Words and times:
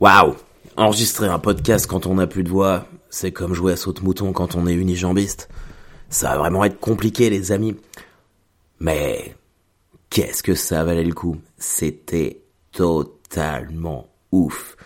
Waouh 0.00 0.36
Enregistrer 0.76 1.26
un 1.26 1.40
podcast 1.40 1.88
quand 1.88 2.06
on 2.06 2.14
n'a 2.14 2.28
plus 2.28 2.44
de 2.44 2.48
voix, 2.48 2.86
c'est 3.10 3.32
comme 3.32 3.52
jouer 3.52 3.72
à 3.72 3.76
saute-mouton 3.76 4.32
quand 4.32 4.54
on 4.54 4.68
est 4.68 4.74
unijambiste. 4.74 5.48
Ça 6.08 6.28
va 6.28 6.38
vraiment 6.38 6.62
être 6.62 6.78
compliqué, 6.78 7.30
les 7.30 7.50
amis. 7.50 7.74
Mais 8.78 9.34
qu'est-ce 10.08 10.44
que 10.44 10.54
ça 10.54 10.84
valait 10.84 11.02
le 11.02 11.14
coup? 11.14 11.38
C'était 11.56 12.42
totalement 12.70 14.06
ouf. 14.30 14.76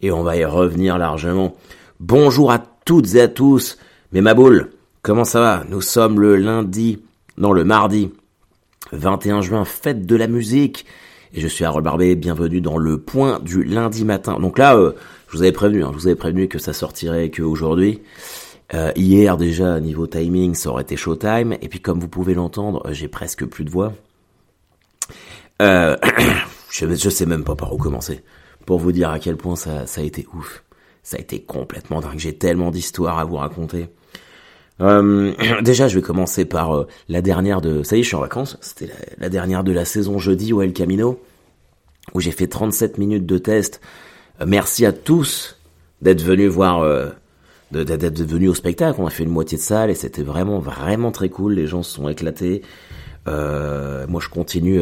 Et 0.00 0.12
on 0.12 0.22
va 0.22 0.36
y 0.36 0.44
revenir 0.44 0.96
largement. 0.96 1.56
Bonjour 1.98 2.52
à 2.52 2.60
toutes 2.84 3.16
et 3.16 3.22
à 3.22 3.26
tous. 3.26 3.78
Mais 4.12 4.20
ma 4.20 4.34
boule, 4.34 4.70
comment 5.02 5.24
ça 5.24 5.40
va? 5.40 5.64
Nous 5.68 5.80
sommes 5.80 6.20
le 6.20 6.36
lundi, 6.36 7.02
non 7.36 7.50
le 7.50 7.64
mardi, 7.64 8.12
21 8.92 9.42
juin, 9.42 9.64
fête 9.64 10.06
de 10.06 10.14
la 10.14 10.28
musique. 10.28 10.86
Et 11.34 11.40
je 11.40 11.48
suis 11.48 11.64
à 11.64 11.72
Barbé, 11.80 12.14
bienvenue 12.14 12.60
dans 12.60 12.76
le 12.76 12.98
point 12.98 13.40
du 13.40 13.64
lundi 13.64 14.04
matin. 14.04 14.38
Donc 14.38 14.58
là, 14.58 14.76
euh, 14.76 14.92
je 15.28 15.36
vous 15.38 15.42
avais 15.42 15.52
prévenu, 15.52 15.82
hein, 15.82 15.88
je 15.92 15.98
vous 15.98 16.06
avais 16.06 16.16
prévenu 16.16 16.46
que 16.46 16.58
ça 16.58 16.74
sortirait 16.74 17.30
qu'aujourd'hui. 17.30 18.02
Euh, 18.74 18.92
hier 18.96 19.38
déjà, 19.38 19.80
niveau 19.80 20.06
timing, 20.06 20.54
ça 20.54 20.68
aurait 20.68 20.82
été 20.82 20.94
showtime. 20.94 21.54
Et 21.62 21.68
puis 21.70 21.80
comme 21.80 22.00
vous 22.00 22.08
pouvez 22.08 22.34
l'entendre, 22.34 22.82
j'ai 22.92 23.08
presque 23.08 23.46
plus 23.46 23.64
de 23.64 23.70
voix. 23.70 23.94
Euh, 25.62 25.96
je, 26.70 27.08
sais 27.08 27.26
même 27.26 27.44
pas 27.44 27.54
par 27.54 27.72
où 27.72 27.78
commencer. 27.78 28.22
Pour 28.66 28.78
vous 28.78 28.92
dire 28.92 29.08
à 29.08 29.18
quel 29.18 29.38
point 29.38 29.56
ça 29.56 29.84
a 29.96 30.02
été 30.02 30.26
ouf. 30.34 30.62
Ça 31.02 31.16
a 31.16 31.20
été 31.20 31.40
complètement 31.40 32.00
dingue. 32.02 32.18
J'ai 32.18 32.36
tellement 32.36 32.70
d'histoires 32.70 33.18
à 33.18 33.24
vous 33.24 33.36
raconter. 33.36 33.88
Euh, 34.82 35.32
déjà, 35.62 35.88
je 35.88 35.96
vais 35.96 36.02
commencer 36.02 36.44
par 36.44 36.76
euh, 36.76 36.86
la 37.08 37.22
dernière 37.22 37.60
de... 37.60 37.82
Ça 37.82 37.96
y 37.96 38.00
est, 38.00 38.02
je 38.02 38.08
suis 38.08 38.16
en 38.16 38.20
vacances. 38.20 38.58
C'était 38.60 38.90
la, 39.18 39.28
dernière 39.28 39.64
de 39.64 39.72
la 39.72 39.84
saison 39.84 40.18
jeudi 40.18 40.52
au 40.52 40.62
El 40.62 40.72
Camino, 40.72 41.20
où 42.14 42.20
j'ai 42.20 42.32
fait 42.32 42.48
37 42.48 42.98
minutes 42.98 43.26
de 43.26 43.38
test. 43.38 43.80
Euh, 44.40 44.44
merci 44.46 44.84
à 44.84 44.92
tous 44.92 45.58
d'être 46.00 46.22
venus 46.22 46.50
voir... 46.50 46.86
D'être 47.70 48.20
venus 48.20 48.50
au 48.50 48.54
spectacle. 48.54 49.00
On 49.00 49.06
a 49.06 49.10
fait 49.10 49.22
une 49.22 49.30
moitié 49.30 49.56
de 49.56 49.62
salle 49.62 49.88
et 49.88 49.94
c'était 49.94 50.22
vraiment, 50.22 50.58
vraiment 50.58 51.10
très 51.10 51.30
cool. 51.30 51.54
Les 51.54 51.66
gens 51.66 51.82
se 51.82 51.94
sont 51.94 52.06
éclatés. 52.06 52.60
moi, 53.24 54.20
je 54.20 54.28
continue 54.28 54.78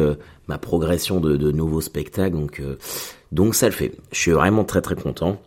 ma 0.49 0.57
progression 0.57 1.21
de, 1.21 1.37
de, 1.37 1.51
nouveaux 1.53 1.79
spectacles. 1.79 2.35
Donc, 2.35 2.61
donc, 3.31 3.55
ça 3.55 3.67
le 3.67 3.71
fait. 3.71 3.93
Je 4.11 4.19
suis 4.19 4.31
vraiment 4.31 4.65
très, 4.65 4.81
très 4.81 4.95
content. 4.95 5.41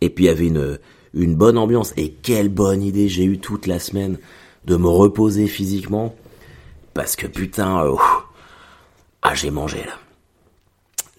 Et 0.00 0.08
puis, 0.08 0.26
il 0.26 0.28
y 0.28 0.30
avait 0.30 0.46
une 0.46 0.78
une 1.14 1.34
bonne 1.34 1.58
ambiance. 1.58 1.92
Et 1.96 2.12
quelle 2.12 2.48
bonne 2.48 2.82
idée 2.82 3.08
j'ai 3.08 3.24
eu 3.24 3.38
toute 3.38 3.66
la 3.66 3.78
semaine 3.78 4.18
de 4.64 4.76
me 4.76 4.88
reposer 4.88 5.46
physiquement. 5.46 6.14
Parce 6.94 7.16
que 7.16 7.26
putain, 7.26 7.84
euh, 7.84 7.96
ah 9.22 9.34
j'ai 9.34 9.50
mangé 9.50 9.78
là. 9.84 9.98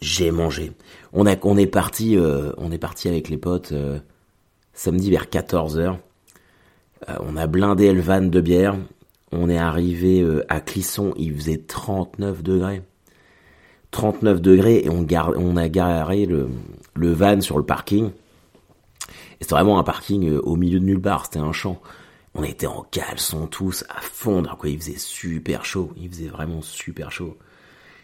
J'ai 0.02 0.32
mangé. 0.32 0.72
On 1.14 1.26
a, 1.26 1.36
on 1.44 1.58
est 1.58 1.68
parti, 1.68 2.18
euh, 2.18 2.52
on 2.58 2.72
est 2.72 2.78
parti 2.78 3.08
avec 3.08 3.30
les 3.30 3.38
potes 3.38 3.72
euh, 3.72 4.00
samedi 4.74 5.10
vers 5.10 5.30
14 5.30 5.80
h 5.80 5.96
on 7.20 7.38
a 7.38 7.46
blindé 7.46 7.86
Elvan 7.86 8.24
de 8.24 8.42
bière. 8.42 8.76
On 9.32 9.50
est 9.50 9.58
arrivé 9.58 10.26
à 10.50 10.60
Clisson, 10.60 11.14
il 11.16 11.36
faisait 11.36 11.60
39 11.60 12.42
degrés. 12.42 12.82
39 13.92 14.42
degrés 14.42 14.82
et 14.84 14.90
on, 14.90 15.06
on 15.38 15.58
a 15.58 15.70
garé 15.70 16.26
le, 16.26 16.50
le 16.96 17.12
van 17.14 17.40
sur 17.40 17.58
le 17.58 17.64
parking. 17.64 18.10
C'était 19.40 19.56
vraiment 19.56 19.80
un 19.80 19.84
parking 19.84 20.30
euh, 20.30 20.40
au 20.42 20.56
milieu 20.56 20.80
de 20.80 20.86
nulle 20.86 21.02
part, 21.02 21.26
c'était 21.26 21.40
un 21.40 21.52
champ. 21.52 21.80
On 22.34 22.44
était 22.44 22.68
en 22.68 22.84
caleçon 22.92 23.48
tous 23.48 23.84
à 23.90 24.02
fondre, 24.02 24.58
quoi. 24.58 24.70
Il 24.70 24.80
faisait 24.80 24.98
super 24.98 25.66
chaud, 25.66 25.92
il 25.98 26.10
faisait 26.10 26.28
vraiment 26.28 26.62
super 26.62 27.12
chaud. 27.12 27.38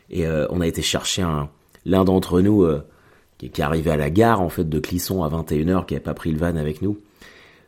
Et 0.09 0.25
euh, 0.25 0.47
on 0.49 0.61
a 0.61 0.67
été 0.67 0.81
chercher 0.81 1.21
un 1.21 1.49
l'un 1.85 2.05
d'entre 2.05 2.39
nous 2.39 2.63
euh, 2.63 2.85
qui, 3.37 3.49
qui 3.49 3.61
est 3.61 3.63
arrivé 3.63 3.91
à 3.91 3.97
la 3.97 4.09
gare 4.09 4.41
en 4.41 4.49
fait 4.49 4.67
de 4.67 4.79
Clisson 4.79 5.23
à 5.23 5.29
21h, 5.29 5.85
qui 5.85 5.95
avait 5.95 6.03
pas 6.03 6.13
pris 6.13 6.31
le 6.31 6.37
van 6.37 6.55
avec 6.55 6.81
nous. 6.81 6.97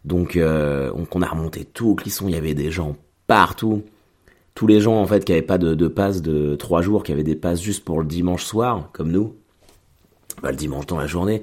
Donc, 0.06 0.38
on, 0.40 1.22
a 1.22 1.28
remonté 1.28 1.66
tout 1.66 1.90
au 1.90 1.96
Clisson, 1.96 2.28
il 2.28 2.36
y 2.36 2.38
avait 2.38 2.54
des 2.54 2.70
gens 2.70 2.96
partout. 3.26 3.84
Tous 4.54 4.68
les 4.68 4.80
gens 4.80 5.02
en 5.02 5.08
fait 5.08 5.26
qui 5.26 5.32
avaient 5.32 5.42
pas 5.42 5.58
de, 5.58 5.74
de 5.74 5.88
passe 5.88 6.22
de 6.22 6.56
trois 6.56 6.84
jours, 6.84 7.02
qui 7.02 7.12
avaient 7.12 7.24
des 7.24 7.36
passes 7.36 7.60
juste 7.60 7.84
pour 7.84 8.00
le 8.00 8.06
dimanche 8.06 8.46
soir, 8.46 8.90
comme 8.94 9.12
nous. 9.12 9.34
Bah, 10.42 10.52
le 10.52 10.58
dimanche 10.58 10.86
dans 10.86 10.98
la 10.98 11.08
journée. 11.08 11.42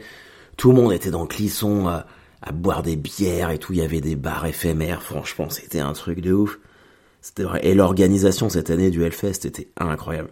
Tout 0.57 0.71
le 0.73 0.77
monde 0.81 0.93
était 0.93 1.11
dans 1.11 1.27
Clisson 1.27 1.89
à, 1.89 2.07
à, 2.43 2.53
boire 2.53 2.83
des 2.83 2.97
bières 2.97 3.51
et 3.51 3.59
tout. 3.59 3.73
Il 3.73 3.79
y 3.79 3.83
avait 3.83 4.01
des 4.01 4.17
bars 4.17 4.47
éphémères. 4.47 5.03
Franchement, 5.03 5.49
c'était 5.51 5.81
un 5.81 5.93
truc 5.93 6.21
de 6.21 6.33
ouf. 6.33 6.59
C'était 7.21 7.45
vrai. 7.45 7.61
Et 7.63 7.75
l'organisation 7.75 8.49
cette 8.49 8.71
année 8.71 8.91
du 8.91 9.05
Hellfest 9.05 9.45
était 9.45 9.69
incroyable. 9.79 10.31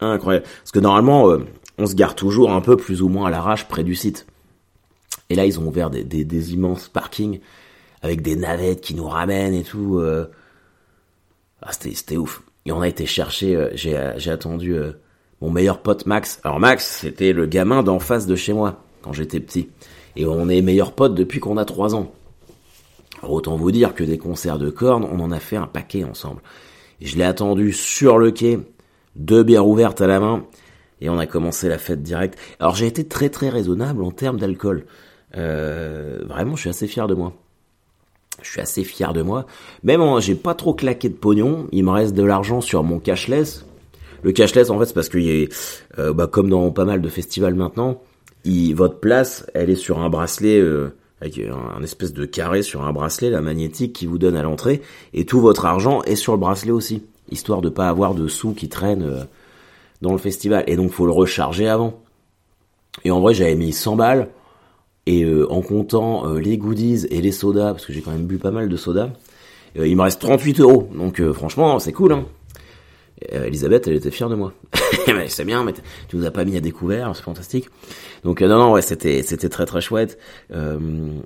Incroyable. 0.00 0.46
Parce 0.58 0.70
que 0.70 0.78
normalement, 0.78 1.30
euh, 1.30 1.46
on 1.78 1.86
se 1.86 1.94
gare 1.94 2.14
toujours 2.14 2.52
un 2.52 2.60
peu 2.60 2.76
plus 2.76 3.02
ou 3.02 3.08
moins 3.08 3.28
à 3.28 3.30
l'arrache 3.30 3.66
près 3.66 3.84
du 3.84 3.94
site. 3.94 4.26
Et 5.30 5.34
là, 5.34 5.46
ils 5.46 5.58
ont 5.58 5.66
ouvert 5.66 5.90
des, 5.90 6.52
immenses 6.52 6.88
parkings 6.88 7.40
avec 8.02 8.20
des 8.22 8.36
navettes 8.36 8.82
qui 8.82 8.94
nous 8.94 9.08
ramènent 9.08 9.54
et 9.54 9.64
tout. 9.64 9.98
Euh... 9.98 10.26
Ah, 11.62 11.72
c'était 11.72 12.16
ouf. 12.16 12.42
Et 12.66 12.72
on 12.72 12.82
a 12.82 12.88
été 12.88 13.06
chercher, 13.06 13.56
euh, 13.56 13.70
j'ai 13.74 14.30
attendu 14.30 14.74
euh, 14.74 14.92
mon 15.40 15.50
meilleur 15.50 15.80
pote 15.80 16.06
Max. 16.06 16.38
Alors 16.44 16.60
Max, 16.60 16.98
c'était 17.00 17.32
le 17.32 17.46
gamin 17.46 17.82
d'en 17.82 17.98
face 17.98 18.26
de 18.26 18.36
chez 18.36 18.52
moi 18.52 18.84
quand 19.02 19.12
j'étais 19.12 19.40
petit. 19.40 19.68
Et 20.16 20.26
on 20.26 20.48
est 20.48 20.62
meilleurs 20.62 20.92
potes 20.92 21.14
depuis 21.14 21.40
qu'on 21.40 21.56
a 21.56 21.64
3 21.64 21.94
ans. 21.94 22.12
Autant 23.22 23.56
vous 23.56 23.70
dire 23.70 23.94
que 23.94 24.04
des 24.04 24.18
concerts 24.18 24.58
de 24.58 24.70
cornes, 24.70 25.06
on 25.10 25.20
en 25.20 25.30
a 25.30 25.40
fait 25.40 25.56
un 25.56 25.66
paquet 25.66 26.04
ensemble. 26.04 26.42
Et 27.00 27.06
je 27.06 27.16
l'ai 27.16 27.24
attendu 27.24 27.72
sur 27.72 28.18
le 28.18 28.30
quai, 28.30 28.58
deux 29.16 29.42
bières 29.42 29.66
ouvertes 29.66 30.00
à 30.00 30.06
la 30.06 30.20
main, 30.20 30.44
et 31.00 31.08
on 31.10 31.18
a 31.18 31.26
commencé 31.26 31.68
la 31.68 31.78
fête 31.78 32.02
directe. 32.02 32.38
Alors 32.60 32.74
j'ai 32.74 32.86
été 32.86 33.06
très 33.06 33.28
très 33.28 33.48
raisonnable 33.48 34.02
en 34.02 34.10
termes 34.10 34.38
d'alcool. 34.38 34.86
Euh, 35.36 36.20
vraiment, 36.26 36.56
je 36.56 36.62
suis 36.62 36.70
assez 36.70 36.86
fier 36.86 37.06
de 37.06 37.14
moi. 37.14 37.32
Je 38.42 38.50
suis 38.50 38.60
assez 38.60 38.84
fier 38.84 39.12
de 39.12 39.22
moi. 39.22 39.46
Même 39.82 40.02
j'ai 40.20 40.34
pas 40.34 40.54
trop 40.54 40.74
claqué 40.74 41.08
de 41.08 41.14
pognon. 41.14 41.68
Il 41.72 41.84
me 41.84 41.90
reste 41.90 42.14
de 42.14 42.22
l'argent 42.22 42.60
sur 42.60 42.82
mon 42.82 42.98
cashless. 42.98 43.64
Le 44.22 44.32
cashless, 44.32 44.70
en 44.70 44.78
fait, 44.78 44.86
c'est 44.86 44.94
parce 44.94 45.08
a, 45.08 45.48
euh, 45.98 46.12
bah, 46.12 46.26
comme 46.26 46.50
dans 46.50 46.70
pas 46.70 46.84
mal 46.84 47.00
de 47.00 47.08
festivals 47.08 47.54
maintenant, 47.54 48.00
votre 48.74 48.98
place, 49.00 49.46
elle 49.54 49.70
est 49.70 49.76
sur 49.76 50.00
un 50.00 50.10
bracelet 50.10 50.58
euh, 50.58 50.94
avec 51.20 51.38
un, 51.38 51.82
espèce 51.82 52.12
de 52.12 52.24
carré 52.24 52.62
sur 52.62 52.84
un 52.84 52.92
bracelet, 52.92 53.30
la 53.30 53.40
magnétique 53.40 53.92
qui 53.92 54.06
vous 54.06 54.18
donne 54.18 54.36
à 54.36 54.42
l'entrée, 54.42 54.82
et 55.14 55.24
tout 55.24 55.40
votre 55.40 55.64
argent 55.64 56.02
est 56.02 56.16
sur 56.16 56.32
le 56.32 56.38
bracelet 56.38 56.72
aussi, 56.72 57.02
histoire 57.30 57.62
de 57.62 57.68
pas 57.68 57.88
avoir 57.88 58.14
de 58.14 58.28
sous 58.28 58.52
qui 58.52 58.68
traînent 58.68 59.02
euh, 59.02 59.24
dans 60.02 60.12
le 60.12 60.18
festival. 60.18 60.64
Et 60.66 60.76
donc 60.76 60.90
faut 60.90 61.06
le 61.06 61.12
recharger 61.12 61.68
avant. 61.68 62.00
Et 63.04 63.10
en 63.10 63.20
vrai, 63.20 63.34
j'avais 63.34 63.56
mis 63.56 63.72
100 63.72 63.96
balles, 63.96 64.28
et 65.06 65.24
euh, 65.24 65.50
en 65.50 65.62
comptant 65.62 66.32
les 66.34 66.58
goodies 66.58 67.06
et 67.10 67.20
les 67.20 67.32
sodas, 67.32 67.72
parce 67.72 67.86
que 67.86 67.92
j'ai 67.92 68.00
quand 68.00 68.10
même 68.10 68.26
bu 68.26 68.38
pas 68.38 68.50
mal 68.50 68.68
de 68.68 68.76
sodas, 68.76 69.10
il 69.74 69.94
me 69.94 70.02
reste 70.02 70.20
38 70.20 70.60
euros. 70.60 70.88
Donc 70.94 71.22
franchement, 71.32 71.78
c'est 71.78 71.92
cool, 71.92 72.12
hein. 72.12 72.24
Elisabeth, 73.30 73.86
elle 73.88 73.94
était 73.94 74.10
fière 74.10 74.28
de 74.28 74.34
moi. 74.34 74.52
c'est 75.28 75.44
bien, 75.44 75.64
mais 75.64 75.72
tu 76.08 76.16
nous 76.16 76.26
as 76.26 76.30
pas 76.30 76.44
mis 76.44 76.56
à 76.56 76.60
découvert, 76.60 77.14
c'est 77.16 77.22
fantastique. 77.22 77.68
Donc 78.24 78.42
euh, 78.42 78.48
non, 78.48 78.58
non, 78.58 78.72
ouais, 78.72 78.82
c'était 78.82 79.22
c'était 79.22 79.48
très 79.48 79.66
très 79.66 79.80
chouette. 79.80 80.18
Euh, 80.52 80.78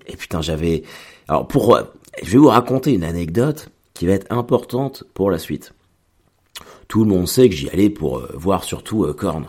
et 0.06 0.16
putain, 0.16 0.40
j'avais. 0.40 0.82
Alors 1.28 1.48
pour, 1.48 1.78
je 2.22 2.30
vais 2.30 2.38
vous 2.38 2.48
raconter 2.48 2.92
une 2.92 3.04
anecdote 3.04 3.70
qui 3.94 4.06
va 4.06 4.12
être 4.12 4.30
importante 4.30 5.04
pour 5.14 5.30
la 5.30 5.38
suite. 5.38 5.72
Tout 6.88 7.04
le 7.04 7.10
monde 7.10 7.28
sait 7.28 7.48
que 7.48 7.54
j'y 7.54 7.68
allais 7.68 7.90
pour 7.90 8.18
euh, 8.18 8.32
voir 8.34 8.64
surtout 8.64 9.04
euh, 9.04 9.12
Korn. 9.12 9.46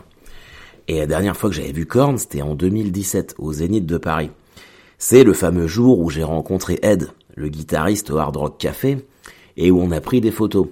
Et 0.88 0.98
la 0.98 1.06
dernière 1.06 1.36
fois 1.36 1.50
que 1.50 1.56
j'avais 1.56 1.72
vu 1.72 1.86
Korn, 1.86 2.18
c'était 2.18 2.42
en 2.42 2.54
2017 2.54 3.34
au 3.38 3.52
Zénith 3.52 3.86
de 3.86 3.98
Paris. 3.98 4.30
C'est 4.98 5.24
le 5.24 5.32
fameux 5.32 5.66
jour 5.66 5.98
où 5.98 6.10
j'ai 6.10 6.22
rencontré 6.22 6.78
Ed, 6.82 7.08
le 7.34 7.48
guitariste 7.48 8.10
au 8.10 8.18
Hard 8.18 8.36
Rock 8.36 8.58
Café, 8.58 8.98
et 9.56 9.70
où 9.70 9.80
on 9.80 9.90
a 9.90 10.00
pris 10.00 10.20
des 10.20 10.30
photos. 10.30 10.68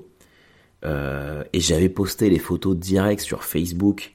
Euh, 0.84 1.44
et 1.52 1.60
j'avais 1.60 1.88
posté 1.88 2.30
les 2.30 2.38
photos 2.38 2.76
directes 2.76 3.22
sur 3.22 3.44
Facebook 3.44 4.12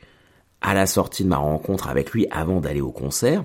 à 0.62 0.74
la 0.74 0.88
sortie 0.88 1.24
de 1.24 1.30
ma 1.30 1.38
rencontre 1.38 1.88
avec 1.90 2.12
lui 2.12 2.28
avant 2.31 2.59
d'aller 2.59 2.81
au 2.81 2.92
concert. 2.92 3.44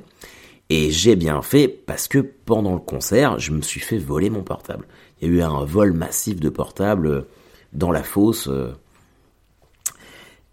Et 0.70 0.90
j'ai 0.90 1.16
bien 1.16 1.42
fait 1.42 1.68
parce 1.68 2.08
que 2.08 2.18
pendant 2.18 2.74
le 2.74 2.80
concert, 2.80 3.38
je 3.38 3.52
me 3.52 3.60
suis 3.60 3.80
fait 3.80 3.98
voler 3.98 4.30
mon 4.30 4.42
portable. 4.42 4.86
Il 5.20 5.28
y 5.28 5.32
a 5.32 5.34
eu 5.34 5.42
un 5.42 5.64
vol 5.64 5.92
massif 5.92 6.38
de 6.40 6.48
portables 6.48 7.26
dans 7.72 7.90
la 7.90 8.02
fosse. 8.02 8.48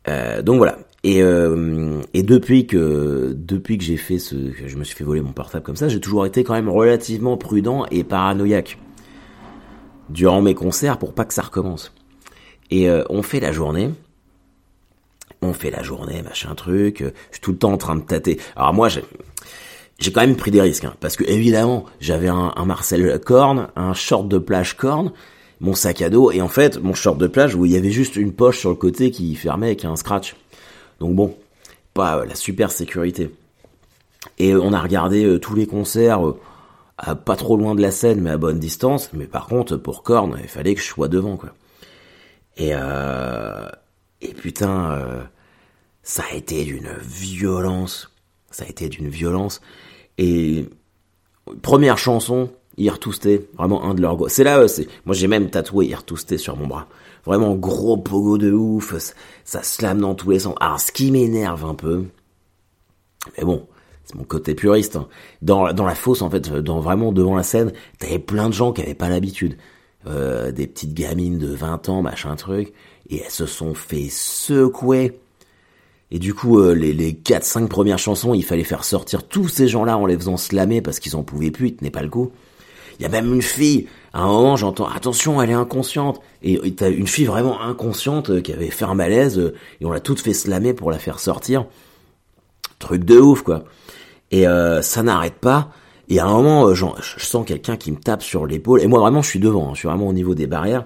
Euh, 0.07 0.41
donc 0.41 0.57
voilà. 0.57 0.79
Et, 1.03 1.21
euh, 1.21 2.01
et 2.13 2.23
depuis 2.23 2.65
que 2.65 3.33
depuis 3.37 3.77
que 3.77 3.83
j'ai 3.83 3.97
fait 3.97 4.17
ce, 4.17 4.35
que 4.35 4.67
je 4.67 4.77
me 4.77 4.83
suis 4.83 4.95
fait 4.95 5.03
voler 5.03 5.21
mon 5.21 5.31
portable 5.31 5.63
comme 5.63 5.75
ça, 5.75 5.87
j'ai 5.87 6.01
toujours 6.01 6.25
été 6.25 6.43
quand 6.43 6.53
même 6.53 6.69
relativement 6.69 7.37
prudent 7.37 7.85
et 7.91 8.03
paranoïaque 8.03 8.79
durant 10.09 10.41
mes 10.41 10.55
concerts 10.55 10.97
pour 10.97 11.13
pas 11.13 11.25
que 11.25 11.33
ça 11.33 11.43
recommence. 11.43 11.93
Et 12.71 12.89
euh, 12.89 13.03
on 13.09 13.21
fait 13.21 13.39
la 13.39 13.51
journée. 13.51 13.91
On 15.41 15.53
fait 15.53 15.69
la 15.69 15.83
journée, 15.83 16.21
machin 16.21 16.55
truc. 16.55 16.99
Je 16.99 17.35
suis 17.35 17.41
tout 17.41 17.51
le 17.51 17.57
temps 17.57 17.71
en 17.71 17.77
train 17.77 17.95
de 17.95 18.01
tâter. 18.01 18.39
Alors 18.55 18.73
moi, 18.73 18.89
j'ai, 18.89 19.03
quand 20.11 20.21
même 20.21 20.35
pris 20.35 20.51
des 20.51 20.61
risques, 20.61 20.85
hein, 20.85 20.95
parce 20.99 21.15
que 21.15 21.23
évidemment, 21.25 21.85
j'avais 21.99 22.27
un, 22.27 22.53
Marcel 22.65 23.19
Korn, 23.19 23.67
un 23.75 23.93
short 23.93 24.27
de 24.27 24.39
plage 24.39 24.75
Korn, 24.75 25.11
mon 25.59 25.73
sac 25.73 26.01
à 26.01 26.09
dos, 26.09 26.31
et 26.31 26.41
en 26.41 26.47
fait, 26.47 26.81
mon 26.81 26.93
short 26.93 27.17
de 27.17 27.27
plage 27.27 27.55
où 27.55 27.65
il 27.65 27.71
y 27.71 27.77
avait 27.77 27.91
juste 27.91 28.15
une 28.15 28.33
poche 28.33 28.59
sur 28.59 28.69
le 28.69 28.75
côté 28.75 29.11
qui 29.11 29.35
fermait 29.35 29.67
avec 29.67 29.85
un 29.85 29.95
scratch. 29.95 30.35
Donc 30.99 31.15
bon, 31.15 31.35
pas 31.93 32.25
la 32.25 32.35
super 32.35 32.71
sécurité. 32.71 33.29
Et 34.39 34.55
on 34.55 34.73
a 34.73 34.81
regardé 34.81 35.39
tous 35.39 35.55
les 35.55 35.67
concerts 35.67 36.33
pas 37.25 37.35
trop 37.35 37.57
loin 37.57 37.75
de 37.75 37.81
la 37.81 37.91
scène, 37.91 38.21
mais 38.21 38.31
à 38.31 38.37
bonne 38.37 38.59
distance. 38.59 39.11
Mais 39.13 39.25
par 39.25 39.47
contre, 39.47 39.77
pour 39.77 40.03
Korn, 40.03 40.37
il 40.41 40.49
fallait 40.49 40.75
que 40.75 40.81
je 40.81 40.87
sois 40.87 41.07
devant, 41.07 41.37
quoi. 41.37 41.51
Et, 42.57 42.71
euh, 42.73 43.67
et 44.21 44.33
putain, 44.33 44.91
euh, 44.91 45.23
ça 46.03 46.23
a 46.29 46.35
été 46.35 46.63
d'une 46.63 46.91
violence. 46.99 48.11
Ça 48.51 48.65
a 48.65 48.67
été 48.67 48.89
d'une 48.89 49.09
violence. 49.09 49.61
Et 50.17 50.65
première 51.61 51.97
chanson, 51.97 52.51
Irtousté, 52.77 53.49
vraiment 53.57 53.83
un 53.85 53.93
de 53.93 54.01
leurs 54.01 54.15
gros. 54.15 54.27
C'est 54.27 54.43
là, 54.43 54.59
euh, 54.59 54.67
c'est 54.67 54.87
moi 55.05 55.15
j'ai 55.15 55.27
même 55.27 55.49
tatoué 55.49 55.87
Irtousté 55.87 56.37
sur 56.37 56.57
mon 56.57 56.67
bras. 56.67 56.87
Vraiment 57.25 57.55
gros 57.55 57.97
pogo 57.97 58.37
de 58.37 58.51
ouf, 58.51 58.95
ça 59.43 59.63
slame 59.63 59.99
dans 59.99 60.15
tous 60.15 60.31
les 60.31 60.39
sens. 60.39 60.55
Alors 60.59 60.79
ce 60.79 60.91
qui 60.91 61.11
m'énerve 61.11 61.65
un 61.65 61.75
peu, 61.75 62.05
mais 63.37 63.43
bon, 63.43 63.67
c'est 64.05 64.15
mon 64.15 64.23
côté 64.23 64.55
puriste. 64.55 64.95
Hein. 64.95 65.07
Dans, 65.41 65.73
dans 65.73 65.85
la 65.85 65.95
fosse, 65.95 66.21
en 66.21 66.29
fait, 66.29 66.49
dans 66.49 66.79
vraiment 66.79 67.11
devant 67.11 67.35
la 67.35 67.43
scène, 67.43 67.73
t'avais 67.99 68.19
plein 68.19 68.47
de 68.47 68.53
gens 68.53 68.71
qui 68.71 68.81
avaient 68.81 68.93
pas 68.93 69.09
l'habitude. 69.09 69.57
Euh, 70.05 70.51
des 70.51 70.67
petites 70.67 70.93
gamines 70.93 71.39
de 71.39 71.47
20 71.47 71.89
ans, 71.89 72.01
machin 72.01 72.35
truc, 72.35 72.71
et 73.09 73.23
elles 73.25 73.31
se 73.31 73.47
sont 73.47 73.73
fait 73.73 74.07
secouer. 74.09 75.19
Et 76.11 76.19
du 76.19 76.33
coup, 76.33 76.59
euh, 76.59 76.73
les, 76.73 76.93
les 76.93 77.13
4-5 77.13 77.67
premières 77.67 77.97
chansons, 77.97 78.33
il 78.33 78.45
fallait 78.45 78.63
faire 78.63 78.85
sortir 78.85 79.27
tous 79.27 79.49
ces 79.49 79.67
gens-là 79.67 79.97
en 79.97 80.05
les 80.05 80.15
faisant 80.15 80.37
slammer 80.37 80.81
parce 80.81 80.99
qu'ils 80.99 81.15
en 81.15 81.23
pouvaient 81.23 81.51
plus, 81.51 81.69
ils 81.69 81.75
tenaient 81.75 81.89
pas 81.89 82.03
le 82.03 82.09
coup. 82.09 82.31
Il 82.99 83.03
y 83.03 83.05
a 83.05 83.09
même 83.09 83.33
une 83.33 83.41
fille, 83.41 83.87
à 84.13 84.21
un 84.21 84.27
moment 84.27 84.55
j'entends, 84.55 84.87
attention, 84.87 85.41
elle 85.41 85.49
est 85.49 85.53
inconsciente. 85.53 86.21
Et 86.41 86.57
t'as 86.75 86.89
une 86.89 87.07
fille 87.07 87.25
vraiment 87.25 87.59
inconsciente 87.59 88.29
euh, 88.29 88.39
qui 88.39 88.53
avait 88.53 88.69
fait 88.69 88.85
un 88.85 88.95
malaise, 88.95 89.51
et 89.81 89.85
on 89.85 89.91
l'a 89.91 89.99
toute 89.99 90.21
fait 90.21 90.33
slammer 90.33 90.73
pour 90.73 90.91
la 90.91 90.99
faire 90.99 91.19
sortir. 91.19 91.65
Truc 92.79 93.03
de 93.03 93.17
ouf, 93.17 93.41
quoi. 93.41 93.65
Et 94.29 94.43
ça 94.43 95.03
n'arrête 95.03 95.39
pas. 95.39 95.71
Et 96.09 96.19
à 96.19 96.25
un 96.25 96.31
moment, 96.31 96.67
euh, 96.67 96.73
je 96.73 96.85
sens 97.17 97.45
quelqu'un 97.45 97.75
qui 97.75 97.91
me 97.91 97.97
tape 97.97 98.23
sur 98.23 98.45
l'épaule. 98.45 98.81
Et 98.81 98.87
moi, 98.87 98.99
vraiment, 98.99 99.21
je 99.21 99.29
suis 99.29 99.39
devant. 99.39 99.69
Hein, 99.69 99.71
je 99.73 99.79
suis 99.79 99.87
vraiment 99.87 100.07
au 100.07 100.13
niveau 100.13 100.35
des 100.35 100.47
barrières. 100.47 100.85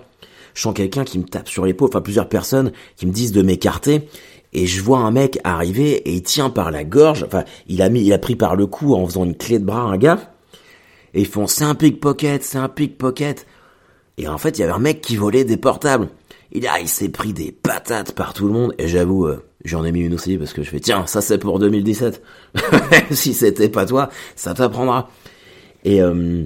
Je 0.54 0.62
sens 0.62 0.74
quelqu'un 0.74 1.04
qui 1.04 1.20
me 1.20 1.24
tape 1.24 1.48
sur 1.48 1.66
l'épaule. 1.66 1.90
Enfin, 1.90 2.02
plusieurs 2.02 2.28
personnes 2.28 2.72
qui 2.98 3.06
me 3.06 3.12
disent 3.12 3.32
de 3.32 3.42
m'écarter. 3.42 4.08
Et 4.54 4.66
je 4.66 4.82
vois 4.82 5.00
un 5.00 5.12
mec 5.12 5.40
arriver 5.44 5.92
et 5.92 6.14
il 6.14 6.24
tient 6.24 6.50
par 6.50 6.72
la 6.72 6.84
gorge. 6.84 7.24
Enfin, 7.24 7.46
il 7.68 7.82
a 7.82 7.90
mis, 7.90 8.02
il 8.04 8.12
a 8.14 8.18
pris 8.18 8.36
par 8.36 8.56
le 8.56 8.66
cou 8.68 8.96
en 8.96 9.06
faisant 9.06 9.24
une 9.24 9.36
clé 9.36 9.60
de 9.60 9.66
bras 9.66 9.82
un 9.82 9.98
gars. 9.98 10.34
Et 11.14 11.22
ils 11.22 11.28
font, 11.28 11.48
c'est 11.48 11.64
un 11.64 11.76
pickpocket, 11.76 12.44
c'est 12.44 12.58
un 12.58 12.70
pickpocket. 12.70 13.46
Et 14.18 14.28
en 14.28 14.38
fait, 14.38 14.58
il 14.58 14.62
y 14.62 14.64
avait 14.64 14.74
un 14.74 14.80
mec 14.80 15.02
qui 15.02 15.16
volait 15.16 15.46
des 15.46 15.58
portables. 15.58 16.10
Il, 16.52 16.68
il 16.82 16.88
s'est 16.88 17.10
pris 17.10 17.34
des 17.34 17.52
patates 17.52 18.14
par 18.14 18.34
tout 18.34 18.48
le 18.48 18.54
monde. 18.54 18.74
Et 18.78 18.88
j'avoue, 18.88 19.26
euh, 19.26 19.44
J'en 19.64 19.86
ai 19.86 19.92
mis 19.92 20.02
une 20.02 20.14
aussi 20.14 20.38
parce 20.38 20.54
que 20.54 20.64
je 20.64 20.70
fais 20.70 20.80
tiens 20.80 21.06
ça 21.06 21.22
c'est 21.22 21.38
pour 21.38 21.60
2017. 21.60 22.22
si 23.12 23.34
c'était 23.34 23.70
pas 23.70 23.86
toi, 23.86 24.10
ça 24.36 24.54
t'apprendra. 24.54 25.10
Et 25.84 26.02
euh, 26.02 26.46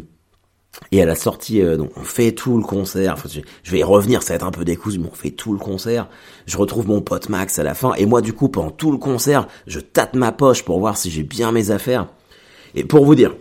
et 0.91 1.01
à 1.01 1.05
la 1.05 1.15
sortie, 1.15 1.61
euh, 1.61 1.77
donc 1.77 1.91
on 1.95 2.03
fait 2.03 2.33
tout 2.33 2.57
le 2.57 2.63
concert. 2.63 3.15
Je 3.63 3.71
vais 3.71 3.79
y 3.79 3.83
revenir, 3.83 4.21
ça 4.21 4.33
va 4.33 4.35
être 4.35 4.45
un 4.45 4.51
peu 4.51 4.65
décousu, 4.65 4.99
mais 4.99 5.07
on 5.09 5.15
fait 5.15 5.31
tout 5.31 5.53
le 5.53 5.59
concert. 5.59 6.09
Je 6.45 6.57
retrouve 6.57 6.87
mon 6.87 7.01
pote 7.01 7.29
Max 7.29 7.57
à 7.59 7.63
la 7.63 7.73
fin, 7.73 7.93
et 7.93 8.05
moi 8.05 8.21
du 8.21 8.33
coup 8.33 8.49
pendant 8.49 8.71
tout 8.71 8.91
le 8.91 8.97
concert, 8.97 9.47
je 9.67 9.79
tâte 9.79 10.15
ma 10.15 10.33
poche 10.33 10.63
pour 10.63 10.79
voir 10.79 10.97
si 10.97 11.09
j'ai 11.09 11.23
bien 11.23 11.51
mes 11.53 11.71
affaires. 11.71 12.07
Et 12.73 12.83
pour 12.83 13.05
vous 13.05 13.15
dire, 13.15 13.33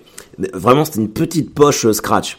vraiment 0.53 0.85
c'était 0.85 1.01
une 1.01 1.13
petite 1.13 1.53
poche 1.53 1.85
euh, 1.87 1.93
scratch. 1.93 2.39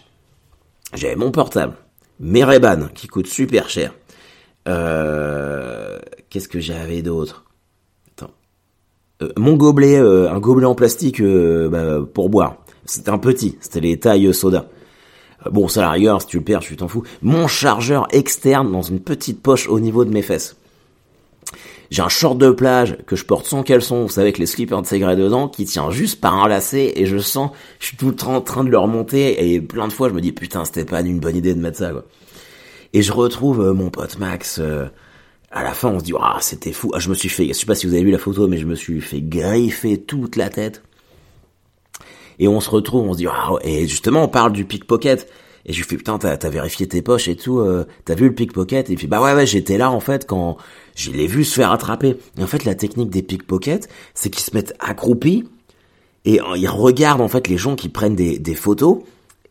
J'avais 0.94 1.18
mon 1.18 1.32
portable, 1.32 1.76
mes 2.22 2.46
ray 2.46 2.62
qui 2.94 3.08
coûtent 3.08 3.28
super 3.28 3.70
cher, 3.70 3.94
euh, 4.68 6.00
Qu'est-ce 6.30 6.48
que 6.48 6.60
j'avais 6.60 7.02
d'autre? 7.02 7.46
Attends. 8.12 8.32
Euh, 9.22 9.30
mon 9.38 9.56
gobelet, 9.56 9.98
euh, 9.98 10.32
un 10.32 10.40
gobelet 10.40 10.66
en 10.66 10.76
plastique 10.76 11.22
bah, 11.22 12.00
pour 12.14 12.30
boire. 12.30 12.58
C'était 12.86 13.10
un 13.10 13.18
petit, 13.18 13.58
c'était 13.62 13.80
les 13.80 14.00
tailles 14.00 14.34
soda. 14.34 14.68
Bon, 15.52 15.68
ça 15.68 15.82
la 15.82 15.92
rigueur, 15.92 16.22
si 16.22 16.28
tu 16.28 16.38
le 16.38 16.44
perds, 16.44 16.62
je 16.62 16.76
t'en 16.76 16.88
fous. 16.88 17.04
Mon 17.22 17.48
chargeur 17.48 18.08
externe 18.12 18.72
dans 18.72 18.82
une 18.82 19.00
petite 19.00 19.42
poche 19.42 19.68
au 19.68 19.80
niveau 19.80 20.06
de 20.06 20.12
mes 20.12 20.22
fesses. 20.22 20.56
J'ai 21.92 22.02
un 22.02 22.10
short 22.10 22.38
de 22.38 22.50
plage 22.50 22.98
que 23.06 23.16
je 23.16 23.26
porte 23.26 23.46
sans 23.46 23.64
caleçon, 23.64 24.04
vous 24.04 24.10
savez, 24.10 24.28
avec 24.28 24.38
les 24.38 24.46
slippers 24.46 24.78
intégrés 24.78 25.16
dedans, 25.16 25.48
qui 25.48 25.66
tient 25.66 25.92
juste 25.92 26.20
par 26.20 26.34
un 26.44 26.48
lacet, 26.48 26.94
et 26.96 27.06
je 27.06 27.18
sens, 27.18 27.52
je 27.80 27.88
suis 27.88 27.98
tout 27.98 28.08
le 28.08 28.16
temps 28.16 28.36
en 28.36 28.42
train 28.42 28.64
de 28.64 28.70
le 28.70 28.78
remonter, 28.78 29.54
et 29.54 29.62
plein 29.62 29.88
de 29.88 29.94
fois 29.94 30.10
je 30.10 30.14
me 30.14 30.22
dis, 30.22 30.32
putain, 30.32 30.66
c'était 30.66 30.86
pas 30.86 31.02
une 31.02 31.20
bonne 31.20 31.36
idée 31.36 31.54
de 31.54 31.62
mettre 31.62 31.78
ça, 31.78 31.92
quoi. 31.92 32.04
Et 32.96 33.02
je 33.02 33.12
retrouve 33.12 33.60
euh, 33.60 33.74
mon 33.74 33.90
pote 33.90 34.18
Max. 34.20 34.58
Euh, 34.58 34.86
à 35.52 35.64
la 35.64 35.74
fin, 35.74 35.90
on 35.90 36.00
se 36.00 36.06
dit, 36.06 36.14
ah, 36.18 36.38
c'était 36.40 36.72
fou. 36.72 36.92
Ah, 36.94 37.00
je 37.00 37.10
me 37.10 37.14
suis 37.14 37.28
fait, 37.28 37.46
je 37.46 37.52
sais 37.52 37.66
pas 37.66 37.76
si 37.76 37.88
vous 37.88 37.94
avez 37.94 38.06
vu 38.06 38.10
la 38.10 38.18
photo, 38.18 38.48
mais 38.48 38.58
je 38.58 38.66
me 38.66 38.74
suis 38.74 39.02
fait 39.02 39.20
griffer 39.20 39.98
toute 39.98 40.38
la 40.38 40.48
tête. 40.48 40.82
Et 42.40 42.48
on 42.48 42.62
se 42.62 42.70
retrouve, 42.70 43.06
on 43.06 43.12
se 43.12 43.18
dit, 43.18 43.28
ah, 43.28 43.50
et 43.64 43.86
justement, 43.86 44.24
on 44.24 44.30
parle 44.30 44.54
du 44.54 44.64
pickpocket. 44.64 45.30
Et 45.66 45.74
je 45.74 45.80
lui 45.80 45.84
fais, 45.84 45.98
putain, 45.98 46.18
t'as, 46.18 46.50
vérifié 46.50 46.88
tes 46.88 47.02
poches 47.02 47.28
et 47.28 47.36
tout, 47.36 47.60
euh, 47.60 47.86
t'as 48.06 48.16
vu 48.16 48.30
le 48.30 48.34
pickpocket? 48.34 48.90
Et 48.90 48.94
il 48.94 48.98
fait, 48.98 49.08
bah 49.08 49.22
ouais, 49.22 49.34
ouais, 49.34 49.46
j'étais 49.46 49.78
là, 49.78 49.92
en 49.92 50.00
fait, 50.00 50.26
quand 50.26 50.56
je 50.96 51.12
l'ai 51.12 51.28
vu 51.28 51.44
se 51.44 51.56
faire 51.56 51.74
attraper. 51.74 52.16
Et 52.38 52.44
en 52.44 52.48
fait, 52.48 52.64
la 52.64 52.76
technique 52.76 53.10
des 53.10 53.24
pickpockets, 53.24 53.90
c'est 54.14 54.30
qu'ils 54.30 54.46
se 54.46 54.56
mettent 54.56 54.74
accroupis 54.80 55.44
et 56.24 56.40
ils 56.56 56.70
regardent, 56.70 57.22
en 57.22 57.28
fait, 57.28 57.50
les 57.50 57.58
gens 57.58 57.76
qui 57.76 57.90
prennent 57.90 58.16
des, 58.16 58.40
des 58.40 58.56
photos 58.56 59.00